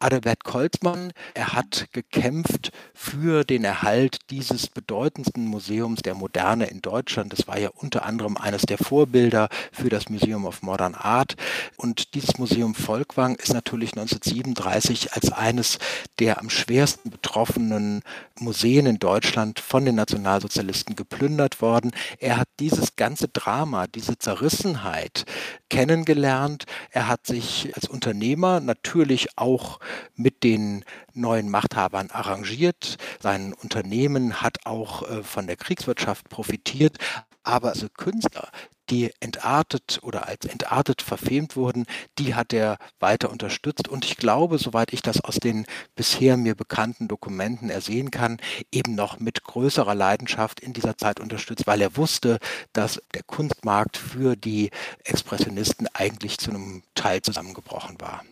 Adalbert 0.00 0.44
Kolzmann. 0.44 1.12
Er 1.34 1.52
hat 1.52 1.88
gekämpft 1.92 2.72
für 2.94 3.44
den 3.44 3.64
Erhalt 3.64 4.18
dieses 4.30 4.66
bedeutendsten 4.68 5.44
Museums 5.44 6.00
der 6.00 6.14
Moderne 6.14 6.66
in 6.66 6.80
Deutschland. 6.80 7.32
Das 7.34 7.46
war 7.46 7.58
ja 7.58 7.68
unter 7.74 8.06
anderem 8.06 8.38
eines 8.38 8.62
der 8.62 8.78
Vorbilder 8.78 9.48
für 9.72 9.90
das 9.90 10.08
Museum 10.08 10.46
of 10.46 10.62
Modern 10.62 10.94
Art. 10.94 11.36
Und 11.76 12.14
dieses 12.14 12.38
Museum 12.38 12.74
Volkwang 12.74 13.36
ist 13.36 13.52
natürlich 13.52 13.92
1937 13.92 15.12
als 15.12 15.32
eines 15.32 15.78
der 16.18 16.40
am 16.40 16.48
schwersten 16.48 17.10
betroffenen 17.10 18.02
Museen 18.38 18.86
in 18.86 18.98
Deutschland 18.98 19.60
von 19.60 19.84
den 19.84 19.96
Nationalsozialisten 19.96 20.96
geplündert 20.96 21.60
worden. 21.60 21.90
Er 22.18 22.38
hat 22.38 22.48
dieses 22.58 22.96
ganze 22.96 23.28
Drama, 23.28 23.86
diese 23.86 24.16
Zerrissenheit 24.18 25.26
kennengelernt. 25.68 26.64
Er 26.90 27.06
hat 27.06 27.26
sich 27.26 27.70
als 27.74 27.86
Unternehmer 27.86 28.60
natürlich 28.60 29.36
auch 29.36 29.78
mit 30.14 30.42
den 30.42 30.84
neuen 31.14 31.48
Machthabern 31.50 32.10
arrangiert. 32.10 32.96
Sein 33.20 33.52
Unternehmen 33.52 34.42
hat 34.42 34.66
auch 34.66 35.08
äh, 35.08 35.22
von 35.22 35.46
der 35.46 35.56
Kriegswirtschaft 35.56 36.28
profitiert. 36.28 36.98
Aber 37.42 37.70
also 37.70 37.88
Künstler, 37.88 38.50
die 38.90 39.12
entartet 39.20 40.00
oder 40.02 40.26
als 40.26 40.44
entartet 40.44 41.00
verfemt 41.00 41.56
wurden, 41.56 41.86
die 42.18 42.34
hat 42.34 42.52
er 42.52 42.76
weiter 42.98 43.30
unterstützt. 43.30 43.88
Und 43.88 44.04
ich 44.04 44.16
glaube, 44.16 44.58
soweit 44.58 44.92
ich 44.92 45.02
das 45.02 45.22
aus 45.22 45.36
den 45.36 45.66
bisher 45.94 46.36
mir 46.36 46.54
bekannten 46.54 47.08
Dokumenten 47.08 47.70
ersehen 47.70 48.10
kann, 48.10 48.38
eben 48.72 48.94
noch 48.94 49.20
mit 49.20 49.44
größerer 49.44 49.94
Leidenschaft 49.94 50.60
in 50.60 50.72
dieser 50.72 50.96
Zeit 50.98 51.20
unterstützt, 51.20 51.66
weil 51.66 51.80
er 51.80 51.96
wusste, 51.96 52.38
dass 52.72 53.00
der 53.14 53.22
Kunstmarkt 53.22 53.96
für 53.96 54.36
die 54.36 54.70
Expressionisten 55.04 55.88
eigentlich 55.94 56.38
zu 56.38 56.50
einem 56.50 56.82
Teil 56.94 57.22
zusammengebrochen 57.22 58.00
war. 58.00 58.24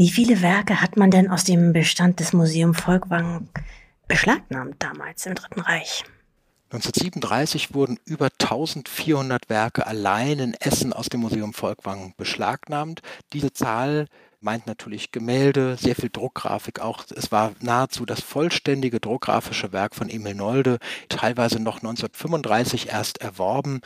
Wie 0.00 0.10
viele 0.10 0.42
Werke 0.42 0.80
hat 0.80 0.96
man 0.96 1.10
denn 1.10 1.28
aus 1.28 1.42
dem 1.42 1.72
Bestand 1.72 2.20
des 2.20 2.32
Museum 2.32 2.72
Volkwang 2.72 3.48
beschlagnahmt 4.06 4.76
damals 4.78 5.26
im 5.26 5.34
Dritten 5.34 5.58
Reich? 5.58 6.04
1937 6.70 7.74
wurden 7.74 7.98
über 8.04 8.28
1400 8.40 9.50
Werke 9.50 9.88
allein 9.88 10.38
in 10.38 10.54
Essen 10.54 10.92
aus 10.92 11.08
dem 11.08 11.22
Museum 11.22 11.52
Volkwang 11.52 12.14
beschlagnahmt. 12.16 13.02
Diese 13.32 13.52
Zahl 13.52 14.06
meint 14.40 14.66
natürlich 14.66 15.10
Gemälde, 15.10 15.76
sehr 15.76 15.94
viel 15.94 16.10
Druckgrafik 16.10 16.80
auch. 16.80 17.04
Es 17.14 17.32
war 17.32 17.52
nahezu 17.60 18.06
das 18.06 18.20
vollständige 18.20 19.00
druckgrafische 19.00 19.72
Werk 19.72 19.94
von 19.94 20.08
Emil 20.08 20.34
Nolde, 20.34 20.78
teilweise 21.08 21.60
noch 21.60 21.78
1935 21.78 22.88
erst 22.88 23.20
erworben. 23.20 23.80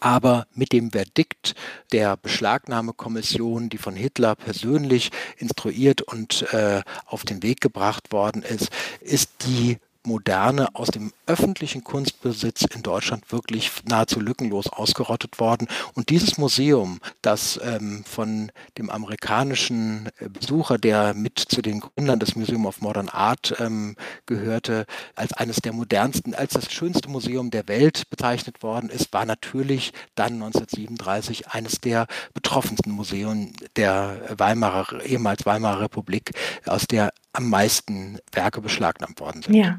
Aber 0.00 0.46
mit 0.52 0.72
dem 0.72 0.90
Verdikt 0.90 1.54
der 1.92 2.16
Beschlagnahmekommission, 2.18 3.70
die 3.70 3.78
von 3.78 3.96
Hitler 3.96 4.34
persönlich 4.34 5.10
instruiert 5.38 6.02
und 6.02 6.42
äh, 6.52 6.82
auf 7.06 7.24
den 7.24 7.42
Weg 7.42 7.60
gebracht 7.60 8.12
worden 8.12 8.42
ist, 8.42 8.70
ist 9.00 9.46
die 9.46 9.78
Moderne 10.06 10.74
aus 10.74 10.88
dem 10.88 11.12
öffentlichen 11.26 11.84
Kunstbesitz 11.84 12.64
in 12.74 12.82
Deutschland 12.82 13.32
wirklich 13.32 13.70
nahezu 13.84 14.20
lückenlos 14.20 14.68
ausgerottet 14.68 15.40
worden. 15.40 15.68
Und 15.94 16.10
dieses 16.10 16.38
Museum, 16.38 17.00
das 17.22 17.58
ähm, 17.62 18.04
von 18.04 18.52
dem 18.78 18.90
amerikanischen 18.90 20.10
äh, 20.18 20.28
Besucher, 20.28 20.78
der 20.78 21.14
mit 21.14 21.38
zu 21.38 21.62
den 21.62 21.80
Gründern 21.80 22.20
des 22.20 22.36
Museum 22.36 22.66
of 22.66 22.80
Modern 22.80 23.08
Art 23.08 23.54
ähm, 23.58 23.96
gehörte, 24.26 24.86
als 25.14 25.32
eines 25.32 25.56
der 25.56 25.72
modernsten, 25.72 26.34
als 26.34 26.52
das 26.52 26.70
schönste 26.72 27.08
Museum 27.08 27.50
der 27.50 27.68
Welt 27.68 28.10
bezeichnet 28.10 28.62
worden 28.62 28.90
ist, 28.90 29.12
war 29.12 29.24
natürlich 29.24 29.92
dann 30.14 30.34
1937 30.34 31.48
eines 31.48 31.80
der 31.80 32.06
betroffensten 32.34 32.92
Museen 32.92 33.52
der 33.76 34.20
Weimarer, 34.36 35.02
ehemals 35.04 35.46
Weimarer 35.46 35.80
Republik, 35.80 36.32
aus 36.66 36.86
der 36.86 37.12
am 37.32 37.48
meisten 37.48 38.18
Werke 38.32 38.60
beschlagnahmt 38.60 39.20
worden 39.20 39.42
sind. 39.42 39.54
Ja. 39.54 39.78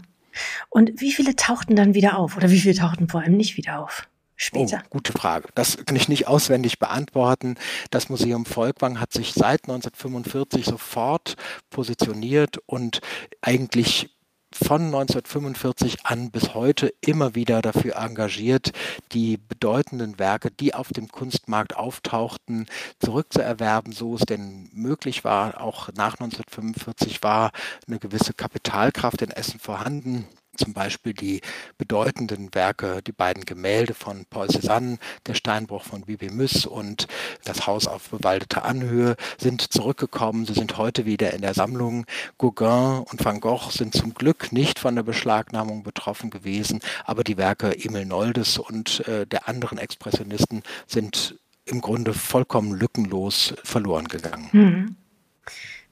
Und 0.69 1.01
wie 1.01 1.11
viele 1.11 1.35
tauchten 1.35 1.75
dann 1.75 1.93
wieder 1.93 2.17
auf? 2.17 2.37
Oder 2.37 2.49
wie 2.49 2.59
viele 2.59 2.75
tauchten 2.75 3.07
vor 3.07 3.21
allem 3.21 3.37
nicht 3.37 3.57
wieder 3.57 3.79
auf? 3.79 4.07
Später. 4.37 4.81
Oh, 4.83 4.89
gute 4.89 5.13
Frage. 5.13 5.47
Das 5.55 5.85
kann 5.85 5.95
ich 5.95 6.09
nicht 6.09 6.27
auswendig 6.27 6.77
beantworten. 6.77 7.55
Das 7.89 8.09
Museum 8.09 8.45
Volkwang 8.45 8.99
hat 8.99 9.13
sich 9.13 9.33
seit 9.33 9.63
1945 9.63 10.65
sofort 10.65 11.35
positioniert 11.69 12.57
und 12.65 12.99
eigentlich 13.41 14.14
von 14.55 14.85
1945 14.85 16.05
an 16.05 16.31
bis 16.31 16.53
heute 16.53 16.93
immer 17.01 17.35
wieder 17.35 17.61
dafür 17.61 17.97
engagiert, 17.97 18.71
die 19.11 19.37
bedeutenden 19.37 20.17
Werke, 20.17 20.49
die 20.49 20.73
auf 20.73 20.93
dem 20.93 21.09
Kunstmarkt 21.09 21.75
auftauchten, 21.75 22.67
zurückzuerwerben, 22.99 23.91
so 23.91 24.15
es 24.15 24.21
denn 24.21 24.69
möglich 24.71 25.23
war. 25.25 25.61
Auch 25.61 25.89
nach 25.93 26.13
1945 26.13 27.21
war 27.21 27.51
eine 27.85 27.99
gewisse 27.99 28.33
Kapitalkraft 28.33 29.21
in 29.21 29.31
Essen 29.31 29.59
vorhanden 29.59 30.25
zum 30.57 30.73
Beispiel 30.73 31.13
die 31.13 31.41
bedeutenden 31.77 32.53
Werke, 32.53 33.01
die 33.01 33.11
beiden 33.11 33.45
Gemälde 33.45 33.93
von 33.93 34.25
Paul 34.29 34.47
Cézanne, 34.47 34.97
der 35.25 35.33
Steinbruch 35.33 35.83
von 35.83 36.01
Bibi 36.01 36.29
Müss 36.29 36.65
und 36.65 37.07
das 37.43 37.67
Haus 37.67 37.87
auf 37.87 38.09
bewaldeter 38.09 38.65
Anhöhe, 38.65 39.15
sind 39.37 39.61
zurückgekommen. 39.61 40.45
Sie 40.45 40.53
sind 40.53 40.77
heute 40.77 41.05
wieder 41.05 41.33
in 41.33 41.41
der 41.41 41.53
Sammlung. 41.53 42.05
Gauguin 42.37 43.03
und 43.09 43.23
Van 43.23 43.39
Gogh 43.39 43.71
sind 43.71 43.93
zum 43.93 44.13
Glück 44.13 44.51
nicht 44.51 44.79
von 44.79 44.95
der 44.95 45.03
Beschlagnahmung 45.03 45.83
betroffen 45.83 46.29
gewesen, 46.29 46.79
aber 47.05 47.23
die 47.23 47.37
Werke 47.37 47.77
Emil 47.77 48.05
Noldes 48.05 48.57
und 48.57 49.07
äh, 49.07 49.25
der 49.25 49.47
anderen 49.47 49.77
Expressionisten 49.77 50.63
sind 50.87 51.35
im 51.65 51.81
Grunde 51.81 52.13
vollkommen 52.13 52.73
lückenlos 52.73 53.53
verloren 53.63 54.07
gegangen. 54.07 54.49
Hm. 54.51 54.95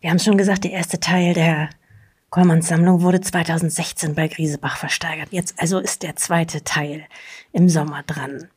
Wir 0.02 0.10
haben 0.10 0.20
schon 0.20 0.38
gesagt, 0.38 0.66
der 0.66 0.72
erste 0.72 1.00
Teil 1.00 1.34
der 1.34 1.70
Kollmanns 2.34 2.68
Sammlung 2.68 3.04
wurde 3.04 3.22
2016 3.22 4.16
bei 4.16 4.28
Griesebach 4.28 4.78
versteigert. 4.78 5.28
Jetzt 5.30 5.54
also 5.60 5.78
ist 5.78 6.02
der 6.02 6.16
zweite 6.16 6.64
Teil 6.64 7.06
im 7.52 7.70
Sommer 7.70 8.02
dran. 8.02 8.48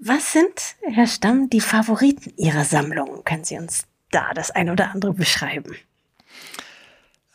Was 0.00 0.32
sind, 0.32 0.74
Herr 0.92 1.06
Stamm, 1.06 1.48
die 1.48 1.60
Favoriten 1.60 2.32
Ihrer 2.36 2.64
Sammlung? 2.64 3.22
Können 3.22 3.44
Sie 3.44 3.56
uns 3.56 3.84
da 4.10 4.34
das 4.34 4.50
eine 4.50 4.72
oder 4.72 4.90
andere 4.90 5.14
beschreiben? 5.14 5.76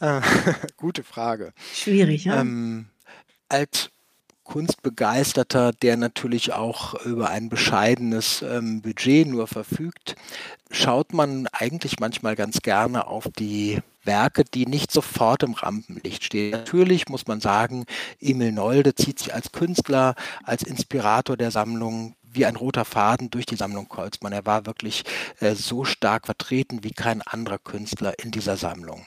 Äh, 0.02 0.20
gute 0.76 1.06
Frage. 1.06 1.54
Schwierig, 1.74 2.26
ja? 2.26 2.42
Ähm, 2.42 2.88
als 3.48 3.90
Kunstbegeisterter, 4.44 5.72
der 5.72 5.96
natürlich 5.96 6.52
auch 6.52 7.06
über 7.06 7.30
ein 7.30 7.48
bescheidenes 7.48 8.42
ähm, 8.42 8.82
Budget 8.82 9.26
nur 9.26 9.48
verfügt, 9.48 10.18
schaut 10.72 11.14
man 11.14 11.48
eigentlich 11.54 12.02
manchmal 12.02 12.36
ganz 12.36 12.62
gerne 12.62 13.08
auf 13.08 13.30
die 13.40 13.80
Werke, 14.08 14.44
die 14.44 14.66
nicht 14.66 14.92
sofort 14.92 15.44
im 15.44 15.54
Rampenlicht 15.54 16.24
stehen. 16.24 16.52
Natürlich 16.52 17.08
muss 17.10 17.28
man 17.28 17.42
sagen, 17.42 17.86
Emil 18.20 18.52
Nolde 18.52 18.96
zieht 18.96 19.20
sich 19.20 19.34
als 19.34 19.52
Künstler, 19.52 20.16
als 20.44 20.64
Inspirator 20.64 21.38
der 21.38 21.52
Sammlung 21.52 22.16
wie 22.24 22.46
ein 22.46 22.56
roter 22.56 22.86
Faden 22.86 23.30
durch 23.30 23.46
die 23.46 23.56
Sammlung 23.56 23.88
Kolzmann. 23.88 24.34
Er 24.34 24.46
war 24.46 24.66
wirklich 24.66 25.04
äh, 25.40 25.56
so 25.56 25.86
stark 25.86 26.26
vertreten 26.26 26.84
wie 26.84 26.92
kein 26.92 27.22
anderer 27.22 27.58
Künstler 27.58 28.18
in 28.20 28.32
dieser 28.32 28.58
Sammlung. 28.58 29.06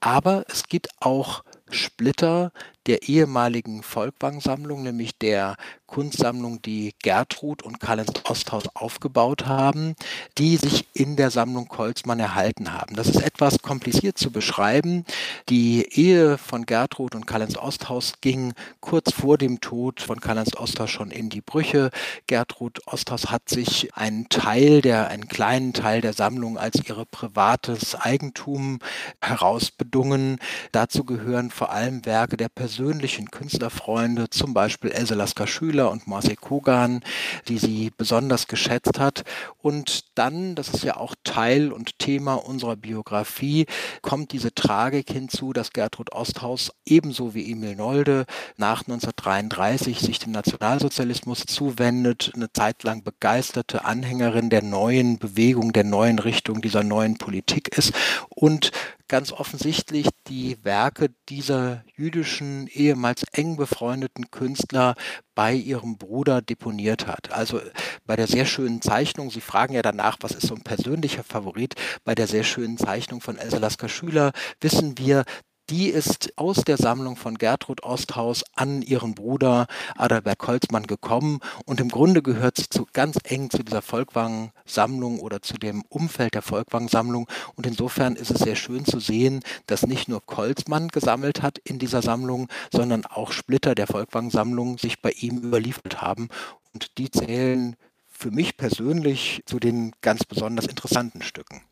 Aber 0.00 0.44
es 0.48 0.64
gibt 0.64 0.88
auch 1.00 1.42
Splitter 1.70 2.52
der 2.86 3.02
ehemaligen 3.08 3.82
Volkwang-Sammlung, 3.82 4.82
nämlich 4.82 5.16
der 5.18 5.56
Kunstsammlung, 5.86 6.60
die 6.62 6.94
Gertrud 7.02 7.62
und 7.62 7.78
Karl-Heinz 7.80 8.12
Osthaus 8.24 8.64
aufgebaut 8.74 9.46
haben, 9.46 9.94
die 10.36 10.56
sich 10.56 10.86
in 10.94 11.16
der 11.16 11.30
Sammlung 11.30 11.68
Kolzmann 11.68 12.18
erhalten 12.18 12.72
haben. 12.72 12.96
Das 12.96 13.08
ist 13.08 13.22
etwas 13.22 13.60
kompliziert 13.62 14.18
zu 14.18 14.30
beschreiben. 14.30 15.04
Die 15.48 15.86
Ehe 15.92 16.38
von 16.38 16.66
Gertrud 16.66 17.14
und 17.14 17.26
Karl-Heinz 17.26 17.56
Osthaus 17.56 18.14
ging 18.20 18.52
kurz 18.80 19.12
vor 19.12 19.38
dem 19.38 19.60
Tod 19.60 20.00
von 20.00 20.20
Karl-Heinz 20.20 20.56
Osthaus 20.56 20.90
schon 20.90 21.10
in 21.10 21.28
die 21.28 21.40
Brüche. 21.40 21.90
Gertrud 22.26 22.80
Osthaus 22.86 23.30
hat 23.30 23.48
sich 23.48 23.94
einen 23.94 24.28
Teil 24.28 24.82
der, 24.82 25.08
einen 25.08 25.28
kleinen 25.28 25.72
Teil 25.72 26.00
der 26.00 26.12
Sammlung 26.12 26.58
als 26.58 26.80
ihre 26.84 27.06
privates 27.06 27.94
Eigentum 27.94 28.80
herausbedungen. 29.20 30.38
Dazu 30.72 31.04
gehören 31.04 31.50
vor 31.50 31.70
allem 31.70 32.04
Werke 32.04 32.36
der 32.36 32.48
persönlichen 32.76 33.30
Künstlerfreunde, 33.30 34.28
zum 34.28 34.52
Beispiel 34.52 34.90
Else 34.90 35.14
Lasker 35.14 35.46
Schüler 35.46 35.90
und 35.90 36.06
Marcel 36.06 36.36
Kogan, 36.36 37.00
die 37.48 37.56
sie 37.56 37.90
besonders 37.96 38.48
geschätzt 38.48 38.98
hat. 38.98 39.24
Und 39.62 40.04
dann, 40.14 40.54
das 40.54 40.68
ist 40.68 40.84
ja 40.84 40.98
auch 40.98 41.14
Teil 41.24 41.72
und 41.72 41.98
Thema 41.98 42.34
unserer 42.34 42.76
Biografie, 42.76 43.64
kommt 44.02 44.32
diese 44.32 44.54
Tragik 44.54 45.10
hinzu, 45.10 45.54
dass 45.54 45.72
Gertrud 45.72 46.12
Osthaus 46.12 46.70
ebenso 46.84 47.34
wie 47.34 47.50
Emil 47.50 47.76
Nolde 47.76 48.26
nach 48.58 48.82
1933 48.82 49.98
sich 49.98 50.18
dem 50.18 50.32
Nationalsozialismus 50.32 51.44
zuwendet, 51.46 52.32
eine 52.34 52.52
Zeit 52.52 52.82
lang 52.82 53.02
begeisterte 53.02 53.86
Anhängerin 53.86 54.50
der 54.50 54.62
neuen 54.62 55.18
Bewegung, 55.18 55.72
der 55.72 55.84
neuen 55.84 56.18
Richtung, 56.18 56.60
dieser 56.60 56.84
neuen 56.84 57.16
Politik 57.16 57.74
ist 57.78 57.94
und 58.38 58.70
ganz 59.08 59.32
offensichtlich 59.32 60.08
die 60.28 60.62
Werke 60.62 61.08
dieser 61.28 61.84
jüdischen, 61.96 62.66
ehemals 62.66 63.24
eng 63.32 63.56
befreundeten 63.56 64.30
Künstler 64.30 64.94
bei 65.34 65.54
ihrem 65.54 65.96
Bruder 65.96 66.42
deponiert 66.42 67.06
hat. 67.06 67.32
Also 67.32 67.60
bei 68.04 68.14
der 68.14 68.26
sehr 68.26 68.44
schönen 68.44 68.82
Zeichnung, 68.82 69.30
Sie 69.30 69.40
fragen 69.40 69.74
ja 69.74 69.82
danach, 69.82 70.18
was 70.20 70.32
ist 70.32 70.46
so 70.48 70.54
ein 70.54 70.62
persönlicher 70.62 71.24
Favorit, 71.24 71.74
bei 72.04 72.14
der 72.14 72.26
sehr 72.26 72.44
schönen 72.44 72.76
Zeichnung 72.76 73.22
von 73.22 73.38
Elsa 73.38 73.56
Lasker 73.56 73.88
Schüler 73.88 74.32
wissen 74.60 74.98
wir, 74.98 75.24
die 75.70 75.88
ist 75.88 76.32
aus 76.36 76.62
der 76.64 76.76
Sammlung 76.76 77.16
von 77.16 77.36
Gertrud 77.38 77.82
Osthaus 77.82 78.44
an 78.54 78.82
ihren 78.82 79.14
Bruder 79.14 79.66
Adalbert 79.96 80.38
Kolzmann 80.38 80.86
gekommen. 80.86 81.40
Und 81.64 81.80
im 81.80 81.88
Grunde 81.88 82.22
gehört 82.22 82.56
sie 82.56 82.68
zu, 82.68 82.86
ganz 82.92 83.18
eng 83.24 83.50
zu 83.50 83.62
dieser 83.62 83.82
Volkwang-Sammlung 83.82 85.18
oder 85.20 85.42
zu 85.42 85.54
dem 85.54 85.82
Umfeld 85.88 86.34
der 86.34 86.42
Volkwang-Sammlung. 86.42 87.26
Und 87.56 87.66
insofern 87.66 88.14
ist 88.16 88.30
es 88.30 88.40
sehr 88.40 88.56
schön 88.56 88.84
zu 88.84 89.00
sehen, 89.00 89.40
dass 89.66 89.86
nicht 89.86 90.08
nur 90.08 90.24
Kolzmann 90.24 90.88
gesammelt 90.88 91.42
hat 91.42 91.58
in 91.58 91.78
dieser 91.78 92.02
Sammlung, 92.02 92.48
sondern 92.72 93.04
auch 93.04 93.32
Splitter 93.32 93.74
der 93.74 93.88
Volkwang-Sammlung 93.88 94.78
sich 94.78 95.02
bei 95.02 95.10
ihm 95.10 95.38
überliefert 95.38 96.00
haben. 96.00 96.28
Und 96.74 96.98
die 96.98 97.10
zählen 97.10 97.76
für 98.06 98.30
mich 98.30 98.56
persönlich 98.56 99.42
zu 99.46 99.58
den 99.58 99.92
ganz 100.00 100.24
besonders 100.24 100.66
interessanten 100.66 101.22
Stücken. 101.22 101.62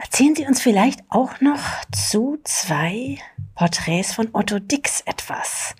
Erzählen 0.00 0.36
Sie 0.36 0.46
uns 0.46 0.62
vielleicht 0.62 1.00
auch 1.08 1.40
noch 1.40 1.60
zu 1.90 2.38
zwei 2.44 3.18
Porträts 3.56 4.14
von 4.14 4.28
Otto 4.32 4.60
Dix 4.60 5.00
etwas. 5.00 5.74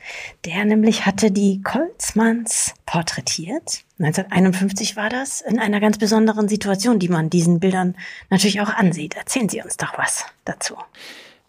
Der 0.44 0.64
nämlich 0.64 1.06
hatte 1.06 1.30
die 1.30 1.62
Kolzmanns 1.62 2.74
porträtiert. 2.84 3.84
1951 4.00 4.96
war 4.96 5.08
das, 5.08 5.40
in 5.40 5.60
einer 5.60 5.78
ganz 5.78 5.98
besonderen 5.98 6.48
Situation, 6.48 6.98
die 6.98 7.08
man 7.08 7.30
diesen 7.30 7.60
Bildern 7.60 7.94
natürlich 8.28 8.60
auch 8.60 8.70
ansieht. 8.70 9.14
Erzählen 9.14 9.48
Sie 9.48 9.62
uns 9.62 9.76
doch 9.76 9.96
was 9.96 10.24
dazu. 10.44 10.76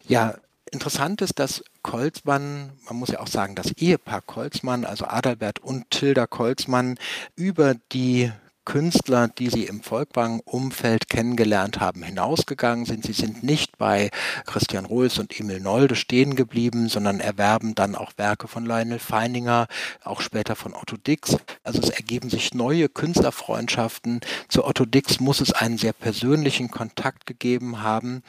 Ja, 0.07 0.35
interessant 0.71 1.23
ist, 1.23 1.39
dass 1.39 1.63
Kolzmann, 1.81 2.73
man 2.85 2.97
muss 2.97 3.09
ja 3.09 3.19
auch 3.19 3.27
sagen, 3.27 3.55
das 3.55 3.71
Ehepaar 3.71 4.21
Kolzmann, 4.21 4.85
also 4.85 5.05
Adalbert 5.05 5.57
und 5.57 5.89
Tilda 5.89 6.27
Kolzmann, 6.27 6.99
über 7.35 7.73
die 7.91 8.31
Künstler, 8.69 9.29
die 9.29 9.49
Sie 9.49 9.63
im 9.63 9.81
Volkwang-Umfeld 9.81 11.09
kennengelernt 11.09 11.79
haben, 11.79 12.03
hinausgegangen 12.03 12.85
sind. 12.85 13.03
Sie 13.03 13.13
sind 13.13 13.41
nicht 13.41 13.79
bei 13.79 14.11
Christian 14.45 14.85
Rohlfs 14.85 15.17
und 15.17 15.39
Emil 15.39 15.59
Nolde 15.59 15.95
stehen 15.95 16.35
geblieben, 16.35 16.87
sondern 16.87 17.19
erwerben 17.19 17.73
dann 17.73 17.95
auch 17.95 18.11
Werke 18.17 18.47
von 18.47 18.67
Lionel 18.67 18.99
Feininger, 18.99 19.65
auch 20.03 20.21
später 20.21 20.55
von 20.55 20.75
Otto 20.75 20.97
Dix. 20.97 21.35
Also 21.63 21.81
es 21.81 21.89
ergeben 21.89 22.29
sich 22.29 22.53
neue 22.53 22.89
Künstlerfreundschaften. 22.89 24.21
Zu 24.49 24.63
Otto 24.63 24.85
Dix 24.85 25.19
muss 25.19 25.41
es 25.41 25.51
einen 25.51 25.79
sehr 25.79 25.93
persönlichen 25.93 26.69
Kontakt 26.69 27.25
gegeben 27.25 27.81
haben. 27.81 28.21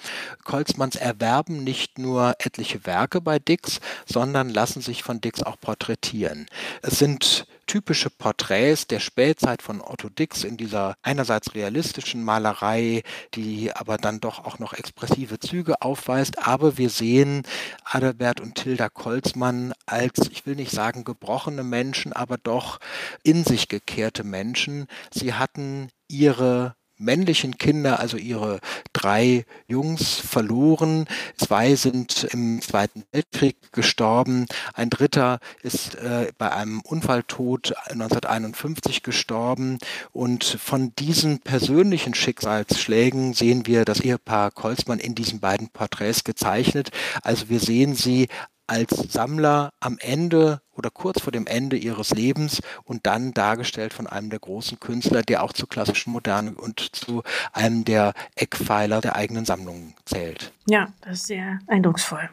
Kolzmanns 0.45 0.97
erwerben 0.97 1.65
nicht 1.65 1.99
nur 1.99 2.35
etliche 2.39 2.87
Werke 2.87 3.21
bei 3.21 3.39
Dix, 3.39 3.81
sondern 4.07 4.49
lassen 4.49 4.81
sich 4.81 5.03
von 5.03 5.21
Dix 5.21 5.43
auch 5.43 5.61
porträtieren. 5.61 6.47
Es 6.81 6.99
sind 6.99 7.47
typische 7.71 8.11
Porträts 8.11 8.89
der 8.89 8.99
Spätzeit 8.99 9.63
von 9.63 9.81
Otto 9.81 10.09
Dix 10.09 10.43
in 10.43 10.57
dieser 10.57 10.97
einerseits 11.03 11.55
realistischen 11.55 12.25
Malerei, 12.25 13.05
die 13.35 13.73
aber 13.73 13.97
dann 13.97 14.19
doch 14.19 14.45
auch 14.45 14.59
noch 14.59 14.73
expressive 14.73 15.39
Züge 15.39 15.81
aufweist. 15.81 16.45
Aber 16.45 16.79
wir 16.79 16.91
sehen 16.91 17.45
Adalbert 17.85 18.41
und 18.41 18.57
Tilda 18.57 18.89
Kolzmann 18.89 19.73
als, 19.87 20.19
ich 20.33 20.47
will 20.47 20.57
nicht 20.57 20.73
sagen 20.73 21.05
gebrochene 21.05 21.63
Menschen, 21.63 22.13
aber 22.13 22.39
doch 22.39 22.81
in 23.23 23.45
sich 23.45 23.69
gekehrte 23.69 24.25
Menschen. 24.25 24.89
Sie 25.13 25.35
hatten 25.35 25.91
ihre 26.09 26.75
männlichen 27.01 27.59
Kinder, 27.59 27.99
also 27.99 28.17
ihre 28.17 28.61
drei 28.93 29.45
Jungs, 29.67 30.17
verloren. 30.17 31.07
Zwei 31.37 31.75
sind 31.75 32.25
im 32.33 32.61
Zweiten 32.61 33.05
Weltkrieg 33.11 33.57
gestorben. 33.73 34.47
Ein 34.75 34.91
dritter 34.91 35.41
ist 35.63 35.97
äh, 35.97 36.31
bei 36.39 36.53
einem 36.53 36.81
Unfalltod 36.83 37.75
1951 37.91 39.03
gestorben. 39.03 39.79
Und 40.13 40.45
von 40.45 40.95
diesen 40.97 41.41
persönlichen 41.41 42.15
Schicksalsschlägen 42.15 43.35
sehen 43.35 43.67
wir 43.67 43.85
das 43.85 44.01
Ehepaar 44.01 44.51
Kolzmann 44.51 44.99
in 44.99 45.15
diesen 45.15 45.41
beiden 45.41 45.71
Porträts 45.71 46.25
gezeichnet. 46.25 46.91
Also 47.23 47.49
wir 47.49 47.61
sehen 47.61 47.95
sie 47.95 48.29
als 48.71 48.91
Sammler 49.13 49.73
am 49.81 49.99
Ende 49.99 50.61
oder 50.77 50.91
kurz 50.91 51.21
vor 51.21 51.33
dem 51.33 51.49
Ende 51.49 51.77
ihres 51.77 52.11
Lebens 52.11 52.63
und 52.85 53.05
dann 53.05 53.35
dargestellt 53.35 53.93
von 53.93 54.07
einem 54.07 54.31
der 54.31 54.39
großen 54.39 54.79
Künstler, 54.79 55.23
der 55.23 55.43
auch 55.43 55.53
zur 55.53 55.69
klassischen 55.69 56.13
Moderne 56.13 56.55
und 56.55 56.95
zu 56.95 57.25
einem 57.53 57.85
der 57.85 58.15
Eckpfeiler 58.37 59.01
der 59.01 59.17
eigenen 59.17 59.45
Sammlung 59.45 59.95
zählt. 60.05 60.53
Ja, 60.67 60.93
das 61.01 61.15
ist 61.15 61.27
sehr 61.27 61.59
eindrucksvoll. 61.67 62.31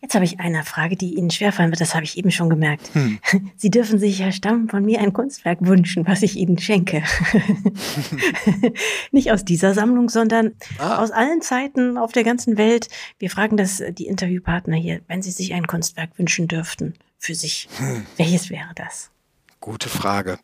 Jetzt 0.00 0.14
habe 0.14 0.24
ich 0.24 0.38
eine 0.38 0.64
Frage, 0.64 0.96
die 0.96 1.14
Ihnen 1.14 1.30
schwerfallen 1.30 1.72
wird, 1.72 1.80
das 1.80 1.94
habe 1.94 2.04
ich 2.04 2.16
eben 2.16 2.30
schon 2.30 2.48
gemerkt. 2.48 2.94
Hm. 2.94 3.18
Sie 3.56 3.70
dürfen 3.70 3.98
sich, 3.98 4.20
Herr 4.20 4.30
Stamm, 4.30 4.68
von 4.68 4.84
mir 4.84 5.00
ein 5.00 5.12
Kunstwerk 5.12 5.58
wünschen, 5.60 6.06
was 6.06 6.22
ich 6.22 6.36
Ihnen 6.36 6.58
schenke. 6.58 7.02
Nicht 9.10 9.32
aus 9.32 9.44
dieser 9.44 9.74
Sammlung, 9.74 10.08
sondern 10.08 10.52
ah. 10.78 11.02
aus 11.02 11.10
allen 11.10 11.42
Zeiten 11.42 11.98
auf 11.98 12.12
der 12.12 12.22
ganzen 12.22 12.56
Welt. 12.56 12.88
Wir 13.18 13.30
fragen 13.30 13.56
das 13.56 13.82
die 13.90 14.06
Interviewpartner 14.06 14.76
hier, 14.76 15.00
wenn 15.08 15.22
Sie 15.22 15.32
sich 15.32 15.52
ein 15.54 15.66
Kunstwerk 15.66 16.10
wünschen 16.16 16.46
dürften 16.46 16.94
für 17.18 17.34
sich. 17.34 17.68
Hm. 17.78 18.06
Welches 18.16 18.50
wäre 18.50 18.70
das? 18.76 19.10
Gute 19.60 19.88
Frage 19.88 20.38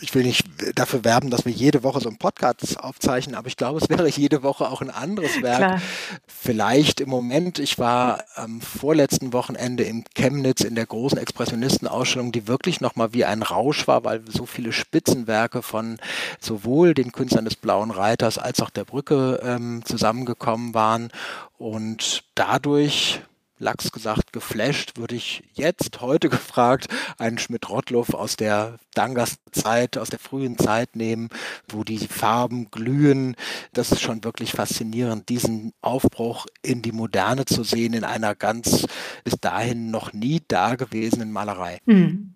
ich 0.00 0.14
will 0.14 0.24
nicht 0.24 0.44
dafür 0.74 1.04
werben, 1.04 1.30
dass 1.30 1.44
wir 1.44 1.52
jede 1.52 1.82
Woche 1.82 2.00
so 2.00 2.08
einen 2.08 2.18
Podcast 2.18 2.80
aufzeichnen, 2.80 3.36
aber 3.36 3.46
ich 3.46 3.56
glaube, 3.56 3.78
es 3.78 3.88
wäre 3.88 4.08
jede 4.08 4.42
Woche 4.42 4.68
auch 4.68 4.82
ein 4.82 4.90
anderes 4.90 5.40
Werk. 5.40 5.58
Klar. 5.58 5.82
Vielleicht 6.26 7.00
im 7.00 7.08
Moment, 7.08 7.58
ich 7.60 7.78
war 7.78 8.24
am 8.34 8.60
vorletzten 8.60 9.32
Wochenende 9.32 9.84
in 9.84 10.04
Chemnitz 10.14 10.62
in 10.62 10.74
der 10.74 10.86
großen 10.86 11.18
Expressionistenausstellung, 11.18 12.32
die 12.32 12.48
wirklich 12.48 12.80
nochmal 12.80 13.12
wie 13.12 13.24
ein 13.24 13.42
Rausch 13.42 13.86
war, 13.86 14.04
weil 14.04 14.22
so 14.28 14.46
viele 14.46 14.72
Spitzenwerke 14.72 15.62
von 15.62 15.98
sowohl 16.40 16.94
den 16.94 17.12
Künstlern 17.12 17.44
des 17.44 17.56
Blauen 17.56 17.90
Reiters 17.90 18.38
als 18.38 18.60
auch 18.60 18.70
der 18.70 18.84
Brücke 18.84 19.40
ähm, 19.44 19.82
zusammengekommen 19.84 20.74
waren. 20.74 21.10
Und 21.56 22.24
dadurch 22.34 23.20
lax 23.58 23.92
gesagt, 23.92 24.32
geflasht, 24.32 24.96
würde 24.96 25.14
ich 25.14 25.42
jetzt 25.52 26.00
heute 26.00 26.28
gefragt 26.30 26.88
einen 27.18 27.38
Schmidt-Rottluff 27.38 28.14
aus 28.14 28.36
der 28.36 28.78
Dangas-Zeit, 28.94 29.98
aus 29.98 30.10
der 30.10 30.18
frühen 30.18 30.58
Zeit 30.58 30.96
nehmen, 30.96 31.28
wo 31.68 31.84
die 31.84 31.98
Farben 31.98 32.70
glühen. 32.70 33.36
Das 33.72 33.92
ist 33.92 34.02
schon 34.02 34.24
wirklich 34.24 34.52
faszinierend, 34.52 35.28
diesen 35.28 35.72
Aufbruch 35.80 36.46
in 36.62 36.82
die 36.82 36.92
Moderne 36.92 37.44
zu 37.44 37.64
sehen, 37.64 37.94
in 37.94 38.04
einer 38.04 38.34
ganz 38.34 38.86
bis 39.24 39.34
dahin 39.40 39.90
noch 39.90 40.12
nie 40.12 40.42
dagewesenen 40.46 41.32
Malerei. 41.32 41.80
Hm. 41.86 42.34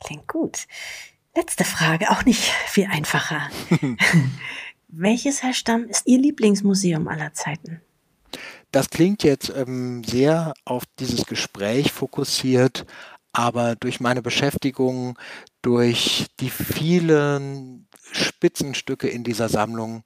Klingt 0.00 0.28
gut. 0.28 0.66
Letzte 1.34 1.64
Frage, 1.64 2.10
auch 2.10 2.24
nicht 2.24 2.42
viel 2.66 2.86
einfacher. 2.86 3.50
Welches, 4.88 5.42
Herr 5.42 5.54
Stamm, 5.54 5.86
ist 5.88 6.06
Ihr 6.06 6.18
Lieblingsmuseum 6.18 7.08
aller 7.08 7.32
Zeiten? 7.32 7.80
Das 8.74 8.90
klingt 8.90 9.22
jetzt 9.22 9.52
ähm, 9.54 10.02
sehr 10.02 10.52
auf 10.64 10.82
dieses 10.98 11.26
Gespräch 11.26 11.92
fokussiert, 11.92 12.86
aber 13.32 13.76
durch 13.76 14.00
meine 14.00 14.20
Beschäftigung, 14.20 15.16
durch 15.62 16.26
die 16.40 16.50
vielen 16.50 17.86
Spitzenstücke 18.10 19.06
in 19.06 19.22
dieser 19.22 19.48
Sammlung 19.48 20.02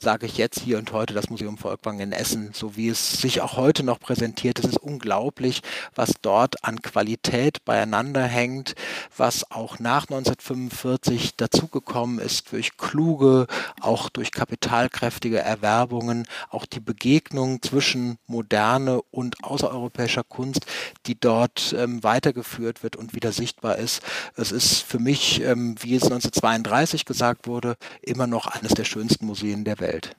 sage 0.00 0.26
ich 0.26 0.38
jetzt 0.38 0.60
hier 0.60 0.78
und 0.78 0.92
heute 0.92 1.12
das 1.12 1.28
Museum 1.28 1.58
Volkwang 1.58 1.98
in 1.98 2.12
Essen, 2.12 2.50
so 2.52 2.76
wie 2.76 2.88
es 2.88 3.20
sich 3.20 3.40
auch 3.40 3.56
heute 3.56 3.82
noch 3.82 3.98
präsentiert. 3.98 4.58
Es 4.60 4.64
ist 4.64 4.78
unglaublich, 4.78 5.62
was 5.94 6.12
dort 6.22 6.64
an 6.64 6.80
Qualität 6.82 7.64
beieinander 7.64 8.22
hängt, 8.22 8.74
was 9.16 9.50
auch 9.50 9.80
nach 9.80 10.02
1945 10.02 11.36
dazugekommen 11.36 12.20
ist 12.20 12.52
durch 12.52 12.76
kluge, 12.76 13.46
auch 13.80 14.08
durch 14.08 14.30
kapitalkräftige 14.30 15.40
Erwerbungen, 15.40 16.26
auch 16.50 16.66
die 16.66 16.80
Begegnung 16.80 17.60
zwischen 17.62 18.18
moderne 18.26 19.02
und 19.10 19.42
außereuropäischer 19.42 20.22
Kunst, 20.22 20.66
die 21.06 21.18
dort 21.18 21.74
ähm, 21.76 22.04
weitergeführt 22.04 22.84
wird 22.84 22.94
und 22.94 23.14
wieder 23.14 23.32
sichtbar 23.32 23.76
ist. 23.76 24.02
Es 24.36 24.52
ist 24.52 24.82
für 24.82 25.00
mich, 25.00 25.42
ähm, 25.42 25.74
wie 25.80 25.96
es 25.96 26.04
1932 26.04 27.04
gesagt 27.04 27.48
wurde, 27.48 27.76
immer 28.00 28.28
noch 28.28 28.46
eines 28.46 28.74
der 28.74 28.84
schönsten 28.84 29.26
Museen 29.26 29.64
der 29.64 29.80
Welt. 29.80 29.87
Welt. 29.88 30.16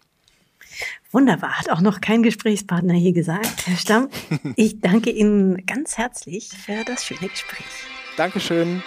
Wunderbar, 1.12 1.58
hat 1.58 1.70
auch 1.70 1.82
noch 1.82 2.02
kein 2.02 2.22
Gesprächspartner 2.22 2.94
hier 2.94 3.14
gesagt, 3.14 3.66
Herr 3.66 3.78
Stamm. 3.78 4.10
Ich 4.56 4.80
danke 4.80 5.10
Ihnen 5.10 5.66
ganz 5.66 5.98
herzlich 5.98 6.50
für 6.50 6.84
das 6.86 7.06
schöne 7.06 7.30
Gespräch. 7.30 7.66
Dankeschön. 8.18 8.84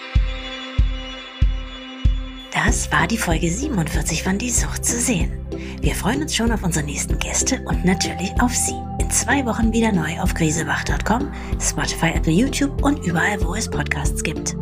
Das 2.53 2.93
war 2.93 3.07
die 3.07 3.19
Folge 3.19 3.51
47 3.51 4.23
von 4.23 4.39
Die 4.39 4.51
Sucht 4.51 4.85
zu 4.85 5.01
sehen. 5.01 5.33
Wir 5.81 5.95
freuen 5.95 6.23
uns 6.23 6.37
schon 6.37 6.53
auf 6.53 6.63
unsere 6.63 6.85
nächsten 6.85 7.19
Gäste 7.19 7.61
und 7.65 7.85
natürlich 7.85 8.31
auf 8.41 8.55
Sie. 8.55 8.77
In 9.01 9.11
zwei 9.11 9.45
Wochen 9.47 9.73
wieder 9.73 9.91
neu 9.91 10.21
auf 10.21 10.33
krisebach.com, 10.35 11.33
Spotify, 11.61 12.11
Apple, 12.15 12.33
YouTube 12.33 12.85
und 12.85 13.05
überall, 13.05 13.43
wo 13.43 13.55
es 13.55 13.69
Podcasts 13.69 14.23
gibt. 14.23 14.55